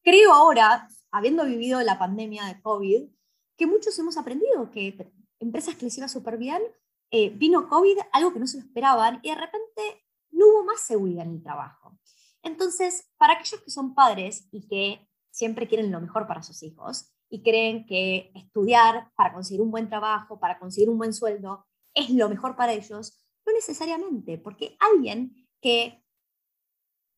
creo 0.03 0.31
ahora, 0.31 0.87
habiendo 1.09 1.45
vivido 1.45 1.81
la 1.81 1.97
pandemia 1.97 2.45
de 2.45 2.61
COVID, 2.61 3.09
que 3.57 3.67
muchos 3.67 3.97
hemos 3.97 4.17
aprendido 4.17 4.69
que 4.69 5.11
empresas 5.39 5.75
que 5.75 5.85
les 5.85 5.97
iba 5.97 6.07
súper 6.07 6.37
bien, 6.37 6.61
eh, 7.11 7.29
vino 7.29 7.67
COVID, 7.67 7.97
algo 8.11 8.33
que 8.33 8.39
no 8.39 8.47
se 8.47 8.57
lo 8.57 8.63
esperaban, 8.63 9.19
y 9.23 9.29
de 9.29 9.35
repente 9.35 10.05
no 10.31 10.47
hubo 10.47 10.63
más 10.65 10.81
seguridad 10.81 11.25
en 11.25 11.33
el 11.33 11.43
trabajo. 11.43 11.97
Entonces, 12.43 13.09
para 13.17 13.33
aquellos 13.33 13.61
que 13.61 13.71
son 13.71 13.95
padres 13.95 14.47
y 14.51 14.67
que 14.67 15.07
siempre 15.31 15.67
quieren 15.67 15.91
lo 15.91 15.99
mejor 15.99 16.27
para 16.27 16.43
sus 16.43 16.61
hijos 16.61 17.11
y 17.29 17.41
creen 17.41 17.85
que 17.85 18.31
estudiar 18.35 19.11
para 19.15 19.33
conseguir 19.33 19.61
un 19.61 19.71
buen 19.71 19.89
trabajo, 19.89 20.39
para 20.39 20.59
conseguir 20.59 20.89
un 20.89 20.97
buen 20.97 21.13
sueldo, 21.13 21.65
es 21.95 22.09
lo 22.09 22.29
mejor 22.29 22.55
para 22.55 22.73
ellos, 22.73 23.25
no 23.45 23.53
necesariamente, 23.53 24.37
porque 24.37 24.77
alguien 24.79 25.47
que 25.61 26.03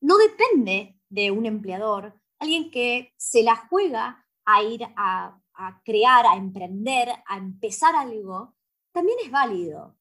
no 0.01 0.17
depende 0.17 0.99
de 1.09 1.31
un 1.31 1.45
empleador, 1.45 2.19
alguien 2.39 2.71
que 2.71 3.13
se 3.17 3.43
la 3.43 3.55
juega 3.67 4.25
a 4.45 4.63
ir 4.63 4.83
a, 4.95 5.41
crear, 5.83 6.25
a 6.25 6.35
emprender, 6.35 7.09
a 7.25 7.37
empezar 7.37 7.95
algo, 7.95 8.55
también 8.93 9.17
es 9.23 9.31
válido. 9.31 9.97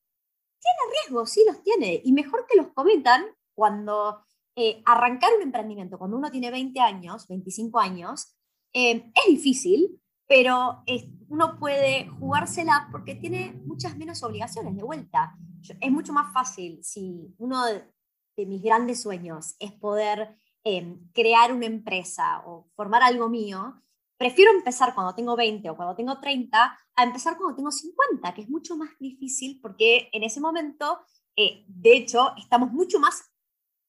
Tiene 0.61 0.93
riesgos, 0.93 1.31
sí 1.31 1.45
los 1.47 1.63
tiene, 1.63 2.01
y 2.05 2.13
mejor 2.13 2.47
que 2.47 2.57
los 2.57 2.69
cometan 2.69 3.25
cuando 3.55 4.25
eh, 4.57 4.83
arrancar 4.87 5.31
un 5.37 5.43
emprendimiento, 5.43 5.99
cuando 5.99 6.17
uno 6.17 6.31
tiene 6.31 6.51
20 6.51 6.79
años, 6.81 7.27
25 7.29 7.79
años, 7.81 8.37
eh, 8.73 9.11
es 9.15 9.27
difícil, 9.29 10.01
pero 10.27 10.83
uno 11.29 11.59
puede 11.59 12.09
jugársela 12.09 12.89
porque 12.91 13.15
tiene 13.15 13.53
muchas 13.65 13.97
menos 13.97 14.23
obligaciones 14.23 14.77
de 14.77 14.83
vuelta. 14.83 15.37
Es 15.81 15.91
mucho 15.91 16.13
más 16.13 16.33
fácil 16.33 16.83
si 16.83 17.35
uno 17.39 17.65
de, 17.67 17.85
mis 18.47 18.63
grandes 18.63 19.03
sueños 19.03 19.55
es 19.61 19.73
poder 19.73 20.37
em, 20.65 20.99
crear 21.13 21.53
una 21.53 21.67
empresa 21.67 22.43
o 22.47 22.69
formar 22.75 23.03
algo 23.03 23.29
mío, 23.29 23.81
prefiero 24.17 24.51
empezar 24.53 24.95
cuando 24.95 25.15
tengo 25.15 25.37
20 25.37 25.71
o 25.71 25.77
cuando 25.77 25.95
tengo 25.95 26.19
30 26.19 26.79
a 26.97 27.05
empezar 27.05 27.37
cuando 27.37 27.57
tengo 27.57 27.71
50, 27.71 28.35
que 28.35 28.43
es 28.43 28.49
mucho 28.49 28.77
más 28.77 28.91
difícil 28.99 29.61
porque 29.61 30.09
en 30.13 30.23
ese 30.23 30.41
momento, 30.41 31.01
eh, 31.37 31.65
de 31.69 31.97
hecho, 31.97 32.33
estamos 32.37 32.73
mucho 32.73 32.99
más 32.99 33.34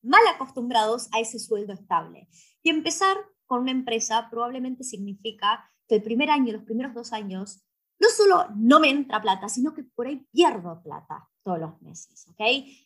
mal 0.05 0.21
acostumbrados 0.33 1.09
a 1.11 1.19
ese 1.19 1.39
sueldo 1.39 1.73
estable. 1.73 2.29
Y 2.63 2.69
empezar 2.69 3.17
con 3.45 3.61
una 3.61 3.71
empresa 3.71 4.27
probablemente 4.29 4.83
significa 4.83 5.71
que 5.87 5.95
el 5.95 6.03
primer 6.03 6.29
año, 6.29 6.53
los 6.53 6.63
primeros 6.63 6.93
dos 6.93 7.13
años, 7.13 7.65
no 7.99 8.09
solo 8.09 8.47
no 8.55 8.79
me 8.79 8.89
entra 8.89 9.21
plata, 9.21 9.49
sino 9.49 9.73
que 9.73 9.83
por 9.83 10.07
ahí 10.07 10.25
pierdo 10.31 10.81
plata 10.83 11.29
todos 11.43 11.59
los 11.59 11.81
meses, 11.81 12.27
¿ok? 12.29 12.41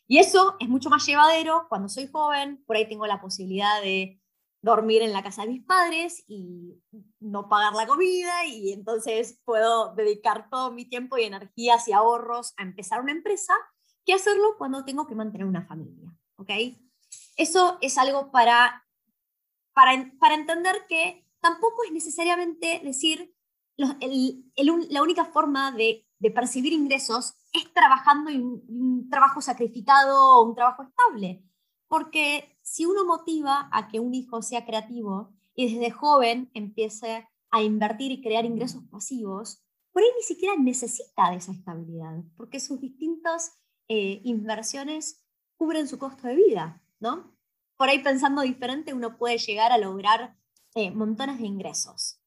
Y 0.06 0.18
eso 0.18 0.56
es 0.60 0.68
mucho 0.68 0.90
más 0.90 1.06
llevadero 1.06 1.66
cuando 1.68 1.88
soy 1.88 2.06
joven, 2.06 2.62
por 2.66 2.76
ahí 2.76 2.88
tengo 2.88 3.06
la 3.06 3.20
posibilidad 3.20 3.80
de 3.82 4.20
dormir 4.62 5.02
en 5.02 5.12
la 5.12 5.22
casa 5.22 5.42
de 5.42 5.48
mis 5.48 5.64
padres 5.64 6.22
y 6.28 6.78
no 7.18 7.48
pagar 7.48 7.72
la 7.74 7.86
comida 7.86 8.44
y 8.46 8.72
entonces 8.72 9.40
puedo 9.44 9.94
dedicar 9.94 10.50
todo 10.50 10.70
mi 10.70 10.84
tiempo 10.84 11.16
y 11.16 11.24
energías 11.24 11.88
y 11.88 11.92
ahorros 11.92 12.52
a 12.58 12.62
empezar 12.62 13.00
una 13.00 13.12
empresa 13.12 13.54
que 14.04 14.12
hacerlo 14.12 14.56
cuando 14.58 14.84
tengo 14.84 15.06
que 15.06 15.14
mantener 15.14 15.46
una 15.46 15.66
familia, 15.66 16.14
¿ok? 16.36 16.50
Eso 17.40 17.78
es 17.80 17.96
algo 17.96 18.30
para, 18.30 18.86
para, 19.72 20.12
para 20.20 20.34
entender 20.34 20.76
que 20.90 21.26
tampoco 21.40 21.84
es 21.84 21.90
necesariamente 21.90 22.82
decir 22.84 23.34
la 23.78 25.02
única 25.02 25.24
forma 25.24 25.72
de, 25.72 26.06
percibir 26.34 26.74
ingresos 26.74 27.32
es 27.54 27.72
trabajando 27.72 28.28
en 28.28 28.42
un 28.42 29.08
trabajo 29.08 29.40
sacrificado 29.40 30.36
o 30.36 30.46
un 30.46 30.54
trabajo 30.54 30.82
estable. 30.82 31.42
Porque 31.88 32.58
si 32.60 32.84
uno 32.84 33.06
motiva 33.06 33.70
a 33.72 33.88
que 33.88 34.00
un 34.00 34.12
hijo 34.12 34.42
sea 34.42 34.66
creativo 34.66 35.32
y 35.54 35.72
desde 35.72 35.90
joven 35.90 36.50
empiece 36.52 37.26
a 37.50 37.62
invertir 37.62 38.12
y 38.12 38.20
crear 38.20 38.44
ingresos 38.44 38.82
pasivos, 38.90 39.64
por 39.92 40.02
ahí 40.02 40.10
ni 40.14 40.24
siquiera 40.24 40.56
necesita 40.58 41.30
de 41.30 41.36
esa 41.36 41.52
estabilidad, 41.52 42.22
porque 42.36 42.60
sus 42.60 42.82
distintas 42.82 43.58
eh, 43.88 44.20
inversiones 44.24 45.24
cubren 45.56 45.88
su 45.88 45.98
costo 45.98 46.28
de 46.28 46.36
vida, 46.36 46.82
¿no? 47.00 47.36
Por 47.76 47.88
ahí 47.88 48.02
pensando 48.02 48.42
diferente, 48.42 48.94
uno 48.94 49.16
puede 49.16 49.38
llegar 49.38 49.72
a 49.72 49.78
lograr 49.78 50.36
eh, 50.74 50.90
montones 50.90 51.38
de 51.38 51.46
ingresos. 51.46 52.20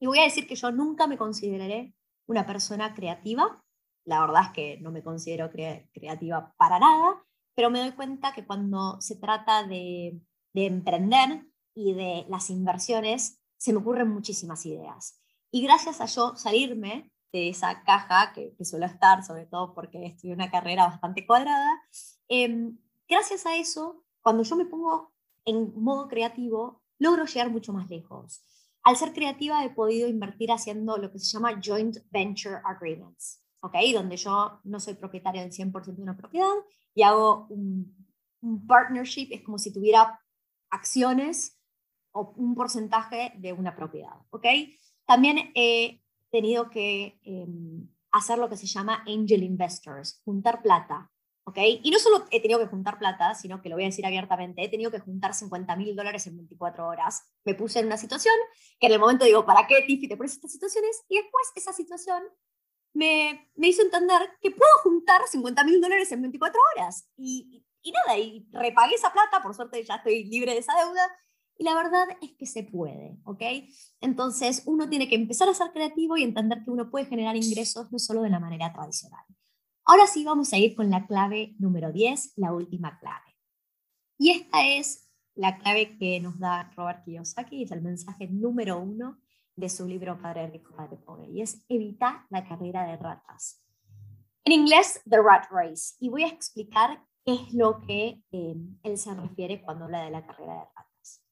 Y 0.00 0.06
voy 0.06 0.18
a 0.18 0.24
decir 0.24 0.46
que 0.46 0.56
yo 0.56 0.72
nunca 0.72 1.06
me 1.06 1.16
consideraré 1.16 1.94
una 2.26 2.46
persona 2.46 2.94
creativa. 2.94 3.62
La 4.04 4.20
verdad 4.20 4.42
es 4.46 4.50
que 4.50 4.80
no 4.80 4.90
me 4.90 5.02
considero 5.02 5.50
creativa 5.50 6.52
para 6.56 6.78
nada, 6.78 7.24
pero 7.54 7.70
me 7.70 7.78
doy 7.78 7.92
cuenta 7.92 8.32
que 8.32 8.44
cuando 8.44 9.00
se 9.00 9.16
trata 9.16 9.66
de, 9.66 10.20
emprender 10.54 11.46
y 11.74 11.94
de 11.94 12.26
las 12.28 12.50
inversiones, 12.50 13.40
se 13.56 13.72
me 13.72 13.78
ocurren 13.78 14.08
muchísimas 14.08 14.66
ideas. 14.66 15.20
Y 15.50 15.62
gracias 15.62 16.00
a 16.00 16.06
yo 16.06 16.36
salirme 16.36 17.10
de 17.32 17.48
esa 17.48 17.82
caja 17.84 18.32
que, 18.32 18.54
que 18.56 18.64
suelo 18.64 18.86
estar, 18.86 19.24
sobre 19.24 19.46
todo 19.46 19.74
porque 19.74 20.06
estudié 20.06 20.34
una 20.34 20.50
carrera 20.50 20.86
bastante 20.86 21.26
cuadrada, 21.26 21.82
em, 22.28 22.78
gracias 23.08 23.46
a 23.46 23.56
eso, 23.56 24.04
cuando 24.20 24.42
yo 24.42 24.56
me 24.56 24.66
pongo 24.66 25.12
en 25.44 25.72
modo 25.76 26.08
creativo, 26.08 26.82
logro 26.98 27.26
llegar 27.26 27.50
mucho 27.50 27.72
más 27.72 27.88
lejos. 27.90 28.42
Al 28.82 28.96
ser 28.96 29.12
creativa 29.12 29.64
he 29.64 29.70
podido 29.70 30.08
invertir 30.08 30.52
haciendo 30.52 30.98
lo 30.98 31.10
que 31.10 31.18
se 31.18 31.32
llama 31.32 31.60
joint 31.62 31.96
venture 32.10 32.60
agreements, 32.64 33.42
¿ok? 33.60 33.74
Donde 33.94 34.16
yo 34.16 34.60
no 34.64 34.80
soy 34.80 34.94
propietaria 34.94 35.42
del 35.42 35.52
100% 35.52 35.96
de 35.96 36.02
una 36.02 36.16
propiedad 36.16 36.54
y 36.94 37.02
hago 37.02 37.46
un, 37.48 38.04
partnership, 38.66 39.28
es 39.30 39.42
como 39.42 39.58
si 39.58 39.72
tuviera 39.72 40.20
acciones 40.68 41.58
o 42.12 42.34
un 42.36 42.54
porcentaje 42.54 43.32
de 43.38 43.54
una 43.54 43.74
propiedad, 43.74 44.16
¿ok? 44.28 44.46
También 45.06 45.50
he 45.54 46.02
tenido 46.30 46.68
que 46.68 47.18
em, 47.22 47.88
hacer 48.12 48.38
lo 48.38 48.50
que 48.50 48.58
se 48.58 48.66
llama 48.66 49.02
angel 49.06 49.42
investors, 49.42 50.20
juntar 50.26 50.60
plata 50.60 51.10
¿ok? 51.44 51.58
Y 51.82 51.90
no 51.90 51.98
solo 51.98 52.24
he 52.30 52.40
tenido 52.40 52.58
que 52.58 52.66
juntar 52.66 52.98
plata, 52.98 53.34
sino 53.34 53.60
que 53.60 53.68
lo 53.68 53.76
voy 53.76 53.84
a 53.84 53.88
decir 53.88 54.06
abiertamente, 54.06 54.64
he 54.64 54.68
tenido 54.68 54.90
que 54.90 54.98
juntar 54.98 55.34
50 55.34 55.76
mil 55.76 55.94
dólares 55.94 56.26
en 56.26 56.36
24 56.36 56.86
horas. 56.86 57.22
Me 57.44 57.54
puse 57.54 57.80
en 57.80 57.86
una 57.86 57.96
situación 57.96 58.34
que 58.80 58.86
en 58.86 58.92
el 58.94 58.98
momento 58.98 59.24
digo, 59.24 59.44
¿para 59.44 59.66
qué, 59.66 59.82
Tiffy, 59.86 60.08
te 60.08 60.16
pones 60.16 60.32
estas 60.32 60.52
situaciones? 60.52 61.04
Y 61.08 61.16
después 61.16 61.52
esa 61.54 61.72
situación 61.72 62.22
me, 62.94 63.50
me 63.56 63.68
hizo 63.68 63.82
entender 63.82 64.20
que 64.40 64.50
puedo 64.50 64.72
juntar 64.82 65.20
50 65.26 65.64
mil 65.64 65.80
dólares 65.80 66.10
en 66.12 66.22
24 66.22 66.60
horas. 66.76 67.08
Y, 67.16 67.64
y, 67.82 67.92
nada, 67.92 68.18
y 68.18 68.48
repagué 68.52 68.94
esa 68.94 69.12
plata, 69.12 69.42
por 69.42 69.54
suerte 69.54 69.84
ya 69.84 69.96
estoy 69.96 70.24
libre 70.24 70.52
de 70.52 70.58
esa 70.58 70.74
deuda. 70.76 71.02
Y 71.56 71.64
la 71.64 71.74
verdad 71.74 72.08
es 72.20 72.32
que 72.36 72.46
se 72.46 72.64
puede, 72.64 73.16
¿ok? 73.24 73.42
Entonces 74.00 74.62
uno 74.66 74.88
tiene 74.88 75.08
que 75.08 75.14
empezar 75.14 75.48
a 75.48 75.54
ser 75.54 75.70
creativo 75.72 76.16
y 76.16 76.24
entender 76.24 76.64
que 76.64 76.70
uno 76.70 76.90
puede 76.90 77.06
generar 77.06 77.36
ingresos 77.36 77.92
no 77.92 77.98
solo 78.00 78.22
de 78.22 78.30
la 78.30 78.40
manera 78.40 78.72
tradicional. 78.72 79.24
Ahora 79.86 80.06
sí 80.06 80.24
vamos 80.24 80.50
a 80.54 80.56
ir 80.56 80.74
con 80.74 80.88
la 80.88 81.06
clave 81.06 81.54
número 81.58 81.92
10, 81.92 82.34
la 82.36 82.54
última 82.54 82.98
clave. 82.98 83.36
Y 84.16 84.30
esta 84.30 84.66
es 84.66 85.10
la 85.34 85.58
clave 85.58 85.98
que 85.98 86.20
nos 86.20 86.38
da 86.38 86.70
Robert 86.74 87.04
Kiyosaki, 87.04 87.64
es 87.64 87.70
el 87.70 87.82
mensaje 87.82 88.28
número 88.28 88.78
uno 88.78 89.18
de 89.56 89.68
su 89.68 89.86
libro 89.86 90.18
Padre 90.22 90.48
Rico, 90.48 90.74
Padre 90.74 90.96
Pobre, 90.96 91.28
y 91.28 91.42
es 91.42 91.66
evitar 91.68 92.24
la 92.30 92.48
carrera 92.48 92.86
de 92.86 92.96
ratas. 92.96 93.62
En 94.44 94.54
inglés, 94.54 95.02
The 95.08 95.18
Rat 95.20 95.50
Race, 95.50 95.96
y 96.00 96.08
voy 96.08 96.22
a 96.22 96.28
explicar 96.28 97.04
qué 97.26 97.34
es 97.34 97.52
lo 97.52 97.82
que 97.82 98.22
eh, 98.32 98.56
él 98.84 98.98
se 98.98 99.14
refiere 99.14 99.60
cuando 99.60 99.84
habla 99.84 100.02
de 100.02 100.10
la 100.10 100.24
carrera 100.24 100.54
de 100.54 100.64
ratas. 100.74 101.22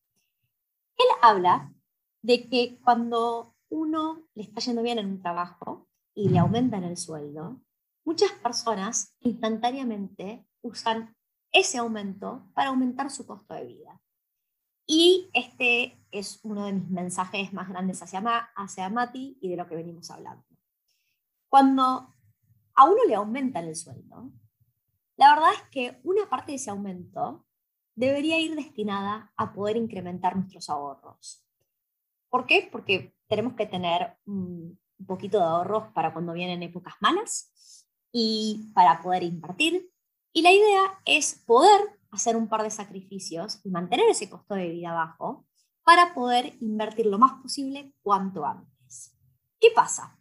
Él 0.98 1.06
habla 1.22 1.72
de 2.20 2.50
que 2.50 2.78
cuando 2.84 3.54
uno 3.70 4.28
le 4.34 4.42
está 4.42 4.60
yendo 4.60 4.82
bien 4.82 4.98
en 4.98 5.06
un 5.06 5.22
trabajo 5.22 5.88
y 6.14 6.28
le 6.28 6.38
aumentan 6.38 6.84
el 6.84 6.98
sueldo, 6.98 7.62
muchas 8.04 8.32
personas 8.32 9.16
instantáneamente 9.20 10.46
usan 10.62 11.16
ese 11.52 11.78
aumento 11.78 12.48
para 12.54 12.70
aumentar 12.70 13.10
su 13.10 13.26
costo 13.26 13.54
de 13.54 13.66
vida. 13.66 14.00
Y 14.86 15.30
este 15.32 16.02
es 16.10 16.40
uno 16.42 16.66
de 16.66 16.72
mis 16.72 16.90
mensajes 16.90 17.52
más 17.52 17.68
grandes 17.68 18.02
hacia, 18.02 18.20
hacia 18.56 18.88
Mati 18.88 19.38
y 19.40 19.48
de 19.48 19.56
lo 19.56 19.66
que 19.66 19.76
venimos 19.76 20.10
hablando. 20.10 20.44
Cuando 21.48 22.14
a 22.74 22.84
uno 22.84 23.04
le 23.06 23.14
aumentan 23.14 23.64
el 23.64 23.76
sueldo, 23.76 24.32
la 25.16 25.34
verdad 25.34 25.52
es 25.54 25.62
que 25.70 26.00
una 26.04 26.28
parte 26.28 26.52
de 26.52 26.56
ese 26.56 26.70
aumento 26.70 27.46
debería 27.94 28.40
ir 28.40 28.56
destinada 28.56 29.32
a 29.36 29.52
poder 29.52 29.76
incrementar 29.76 30.34
nuestros 30.36 30.70
ahorros. 30.70 31.46
¿Por 32.30 32.46
qué? 32.46 32.68
Porque 32.72 33.14
tenemos 33.28 33.54
que 33.54 33.66
tener 33.66 34.16
un 34.24 34.78
poquito 35.06 35.38
de 35.38 35.44
ahorros 35.44 35.92
para 35.92 36.12
cuando 36.12 36.32
vienen 36.32 36.62
épocas 36.62 36.94
malas 37.00 37.52
y 38.12 38.70
para 38.75 39.03
poder 39.03 39.22
invertir. 39.22 39.90
Y 40.33 40.42
la 40.42 40.53
idea 40.53 41.01
es 41.05 41.42
poder 41.46 41.98
hacer 42.11 42.37
un 42.37 42.48
par 42.48 42.62
de 42.62 42.70
sacrificios 42.70 43.61
y 43.64 43.70
mantener 43.70 44.09
ese 44.09 44.31
costo 44.31 44.55
de 44.55 44.68
vida 44.68 44.92
bajo 44.92 45.46
para 45.85 46.14
poder 46.14 46.57
invertir 46.61 47.07
lo 47.07 47.18
más 47.18 47.40
posible 47.42 47.94
cuanto 48.03 48.44
antes. 48.44 49.16
¿Qué 49.59 49.68
pasa? 49.75 50.18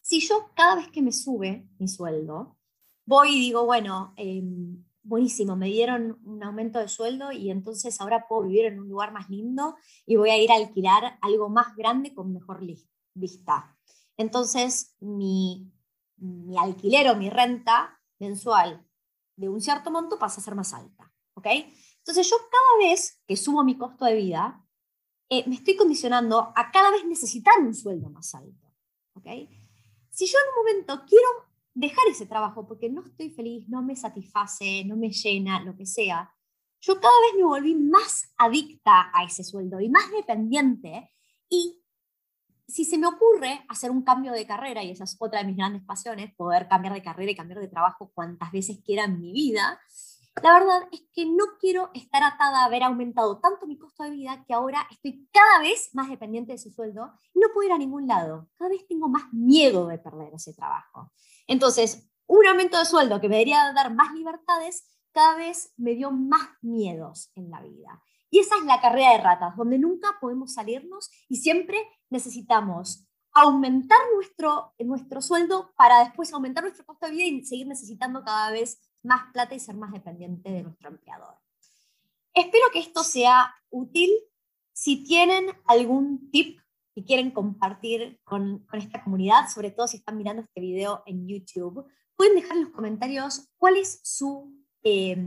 Si 0.00 0.20
yo 0.20 0.50
cada 0.54 0.76
vez 0.76 0.88
que 0.88 1.02
me 1.02 1.12
sube 1.12 1.66
mi 1.78 1.88
sueldo, 1.88 2.58
voy 3.06 3.36
y 3.36 3.40
digo, 3.40 3.64
bueno, 3.64 4.12
em, 4.16 4.84
buenísimo, 5.02 5.56
me 5.56 5.66
dieron 5.66 6.18
un 6.24 6.42
aumento 6.42 6.78
de 6.78 6.88
sueldo 6.88 7.32
y 7.32 7.50
entonces 7.50 8.00
ahora 8.00 8.26
puedo 8.28 8.42
vivir 8.42 8.66
en 8.66 8.80
un 8.80 8.88
lugar 8.88 9.12
más 9.12 9.28
lindo 9.30 9.76
y 10.06 10.16
voy 10.16 10.30
a 10.30 10.38
ir 10.38 10.50
a 10.52 10.56
alquilar 10.56 11.18
algo 11.22 11.48
más 11.48 11.74
grande 11.76 12.14
con 12.14 12.32
mejor 12.32 12.60
vista. 13.14 13.76
Entonces 14.16 14.94
mi 15.00 15.73
mi 16.16 16.58
alquiler 16.58 17.10
o 17.10 17.16
mi 17.16 17.30
renta 17.30 18.00
mensual 18.18 18.86
de 19.36 19.48
un 19.48 19.60
cierto 19.60 19.90
monto 19.90 20.18
pasa 20.18 20.40
a 20.40 20.44
ser 20.44 20.54
más 20.54 20.72
alta. 20.72 21.12
¿ok? 21.34 21.46
Entonces 21.98 22.28
yo 22.28 22.36
cada 22.36 22.88
vez 22.88 23.22
que 23.26 23.36
subo 23.36 23.64
mi 23.64 23.76
costo 23.76 24.04
de 24.04 24.14
vida, 24.14 24.64
eh, 25.28 25.44
me 25.48 25.56
estoy 25.56 25.76
condicionando 25.76 26.52
a 26.54 26.70
cada 26.70 26.90
vez 26.90 27.04
necesitar 27.04 27.58
un 27.60 27.74
sueldo 27.74 28.10
más 28.10 28.34
alto. 28.34 28.72
¿ok? 29.14 29.26
Si 30.10 30.26
yo 30.26 30.38
en 30.38 30.48
un 30.50 30.64
momento 30.64 31.04
quiero 31.08 31.28
dejar 31.74 32.06
ese 32.08 32.26
trabajo 32.26 32.66
porque 32.66 32.88
no 32.88 33.02
estoy 33.02 33.30
feliz, 33.30 33.68
no 33.68 33.82
me 33.82 33.96
satisface, 33.96 34.84
no 34.84 34.96
me 34.96 35.10
llena, 35.10 35.62
lo 35.64 35.76
que 35.76 35.86
sea, 35.86 36.32
yo 36.80 37.00
cada 37.00 37.18
vez 37.22 37.34
me 37.36 37.44
volví 37.44 37.74
más 37.74 38.32
adicta 38.36 39.10
a 39.12 39.24
ese 39.24 39.42
sueldo 39.42 39.80
y 39.80 39.88
más 39.88 40.10
dependiente 40.10 41.10
y 41.48 41.83
si 42.66 42.84
se 42.84 42.98
me 42.98 43.06
ocurre 43.06 43.64
hacer 43.68 43.90
un 43.90 44.02
cambio 44.02 44.32
de 44.32 44.46
carrera, 44.46 44.82
y 44.82 44.90
esa 44.90 45.04
es 45.04 45.16
otra 45.18 45.40
de 45.40 45.46
mis 45.46 45.56
grandes 45.56 45.82
pasiones, 45.82 46.34
poder 46.34 46.68
cambiar 46.68 46.94
de 46.94 47.02
carrera 47.02 47.30
y 47.30 47.36
cambiar 47.36 47.60
de 47.60 47.68
trabajo 47.68 48.10
cuantas 48.14 48.52
veces 48.52 48.80
quiera 48.84 49.04
en 49.04 49.20
mi 49.20 49.32
vida, 49.32 49.80
la 50.42 50.52
verdad 50.52 50.88
es 50.90 51.02
que 51.12 51.26
no 51.26 51.44
quiero 51.60 51.90
estar 51.94 52.22
atada 52.22 52.62
a 52.62 52.64
haber 52.64 52.82
aumentado 52.82 53.38
tanto 53.38 53.66
mi 53.66 53.78
costo 53.78 54.02
de 54.02 54.10
vida 54.10 54.44
que 54.46 54.52
ahora 54.52 54.86
estoy 54.90 55.28
cada 55.32 55.60
vez 55.60 55.90
más 55.94 56.08
dependiente 56.08 56.52
de 56.52 56.56
ese 56.56 56.72
sueldo 56.72 57.12
y 57.32 57.38
no 57.38 57.48
puedo 57.54 57.68
ir 57.68 57.72
a 57.72 57.78
ningún 57.78 58.08
lado. 58.08 58.48
Cada 58.58 58.70
vez 58.70 58.86
tengo 58.88 59.08
más 59.08 59.32
miedo 59.32 59.86
de 59.86 59.98
perder 59.98 60.34
ese 60.34 60.52
trabajo. 60.52 61.12
Entonces, 61.46 62.10
un 62.26 62.46
aumento 62.46 62.78
de 62.78 62.84
sueldo 62.84 63.20
que 63.20 63.28
me 63.28 63.36
debería 63.36 63.72
dar 63.72 63.94
más 63.94 64.12
libertades, 64.12 64.84
cada 65.12 65.36
vez 65.36 65.72
me 65.76 65.94
dio 65.94 66.10
más 66.10 66.48
miedos 66.62 67.30
en 67.36 67.50
la 67.50 67.62
vida. 67.62 68.02
Y 68.34 68.40
esa 68.40 68.56
es 68.58 68.64
la 68.64 68.80
carrera 68.80 69.12
de 69.12 69.18
ratas, 69.18 69.56
donde 69.56 69.78
nunca 69.78 70.18
podemos 70.20 70.54
salirnos 70.54 71.08
y 71.28 71.36
siempre 71.36 71.78
necesitamos 72.10 73.06
aumentar 73.32 74.00
nuestro, 74.16 74.74
nuestro 74.80 75.22
sueldo 75.22 75.72
para 75.76 76.00
después 76.00 76.32
aumentar 76.32 76.64
nuestro 76.64 76.84
costo 76.84 77.06
de 77.06 77.12
vida 77.12 77.26
y 77.26 77.44
seguir 77.44 77.68
necesitando 77.68 78.24
cada 78.24 78.50
vez 78.50 78.80
más 79.04 79.32
plata 79.32 79.54
y 79.54 79.60
ser 79.60 79.76
más 79.76 79.92
dependiente 79.92 80.50
de 80.50 80.64
nuestro 80.64 80.88
empleador. 80.88 81.36
Espero 82.34 82.64
que 82.72 82.80
esto 82.80 83.04
sea 83.04 83.54
útil. 83.70 84.10
Si 84.72 85.04
tienen 85.04 85.46
algún 85.66 86.28
tip 86.32 86.58
que 86.92 87.04
quieren 87.04 87.30
compartir 87.30 88.18
con, 88.24 88.66
con, 88.66 88.80
esta 88.80 89.04
comunidad, 89.04 89.48
sobre 89.48 89.70
todo 89.70 89.86
si 89.86 89.98
están 89.98 90.16
mirando 90.16 90.42
este 90.42 90.60
video 90.60 91.04
en 91.06 91.28
YouTube, 91.28 91.86
pueden 92.16 92.34
dejar 92.34 92.56
en 92.56 92.64
los 92.64 92.72
comentarios 92.72 93.48
cuál 93.58 93.76
es 93.76 94.00
su 94.02 94.52
eh, 94.82 95.24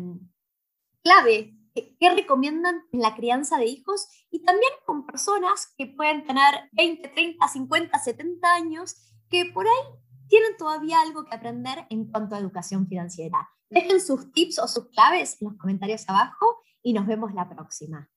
clave 1.02 1.57
qué 2.00 2.10
recomiendan 2.13 2.84
en 2.92 3.02
la 3.02 3.16
crianza 3.16 3.58
de 3.58 3.66
hijos 3.66 4.08
y 4.30 4.44
también 4.44 4.72
con 4.86 5.06
personas 5.06 5.74
que 5.78 5.88
pueden 5.88 6.26
tener 6.26 6.70
20, 6.74 7.08
30, 7.10 7.48
50, 7.48 8.00
70 8.00 8.54
años 8.54 8.96
que 9.30 9.46
por 9.54 9.66
ahí 9.66 10.00
tienen 10.28 10.58
todavía 10.58 11.02
algo 11.02 11.26
que 11.26 11.36
aprender 11.36 11.86
en 11.90 12.10
cuanto 12.12 12.36
a 12.36 12.40
educación 12.40 12.88
financiera. 12.88 13.50
Dejen 13.70 14.02
sus 14.02 14.32
tips 14.32 14.60
o 14.60 14.68
sus 14.68 14.90
claves 14.90 15.38
en 15.42 15.50
los 15.50 15.58
comentarios 15.58 16.08
abajo 16.08 16.63
y 16.82 16.94
nos 16.94 17.06
vemos 17.06 17.34
la 17.34 17.50
próxima. 17.50 18.10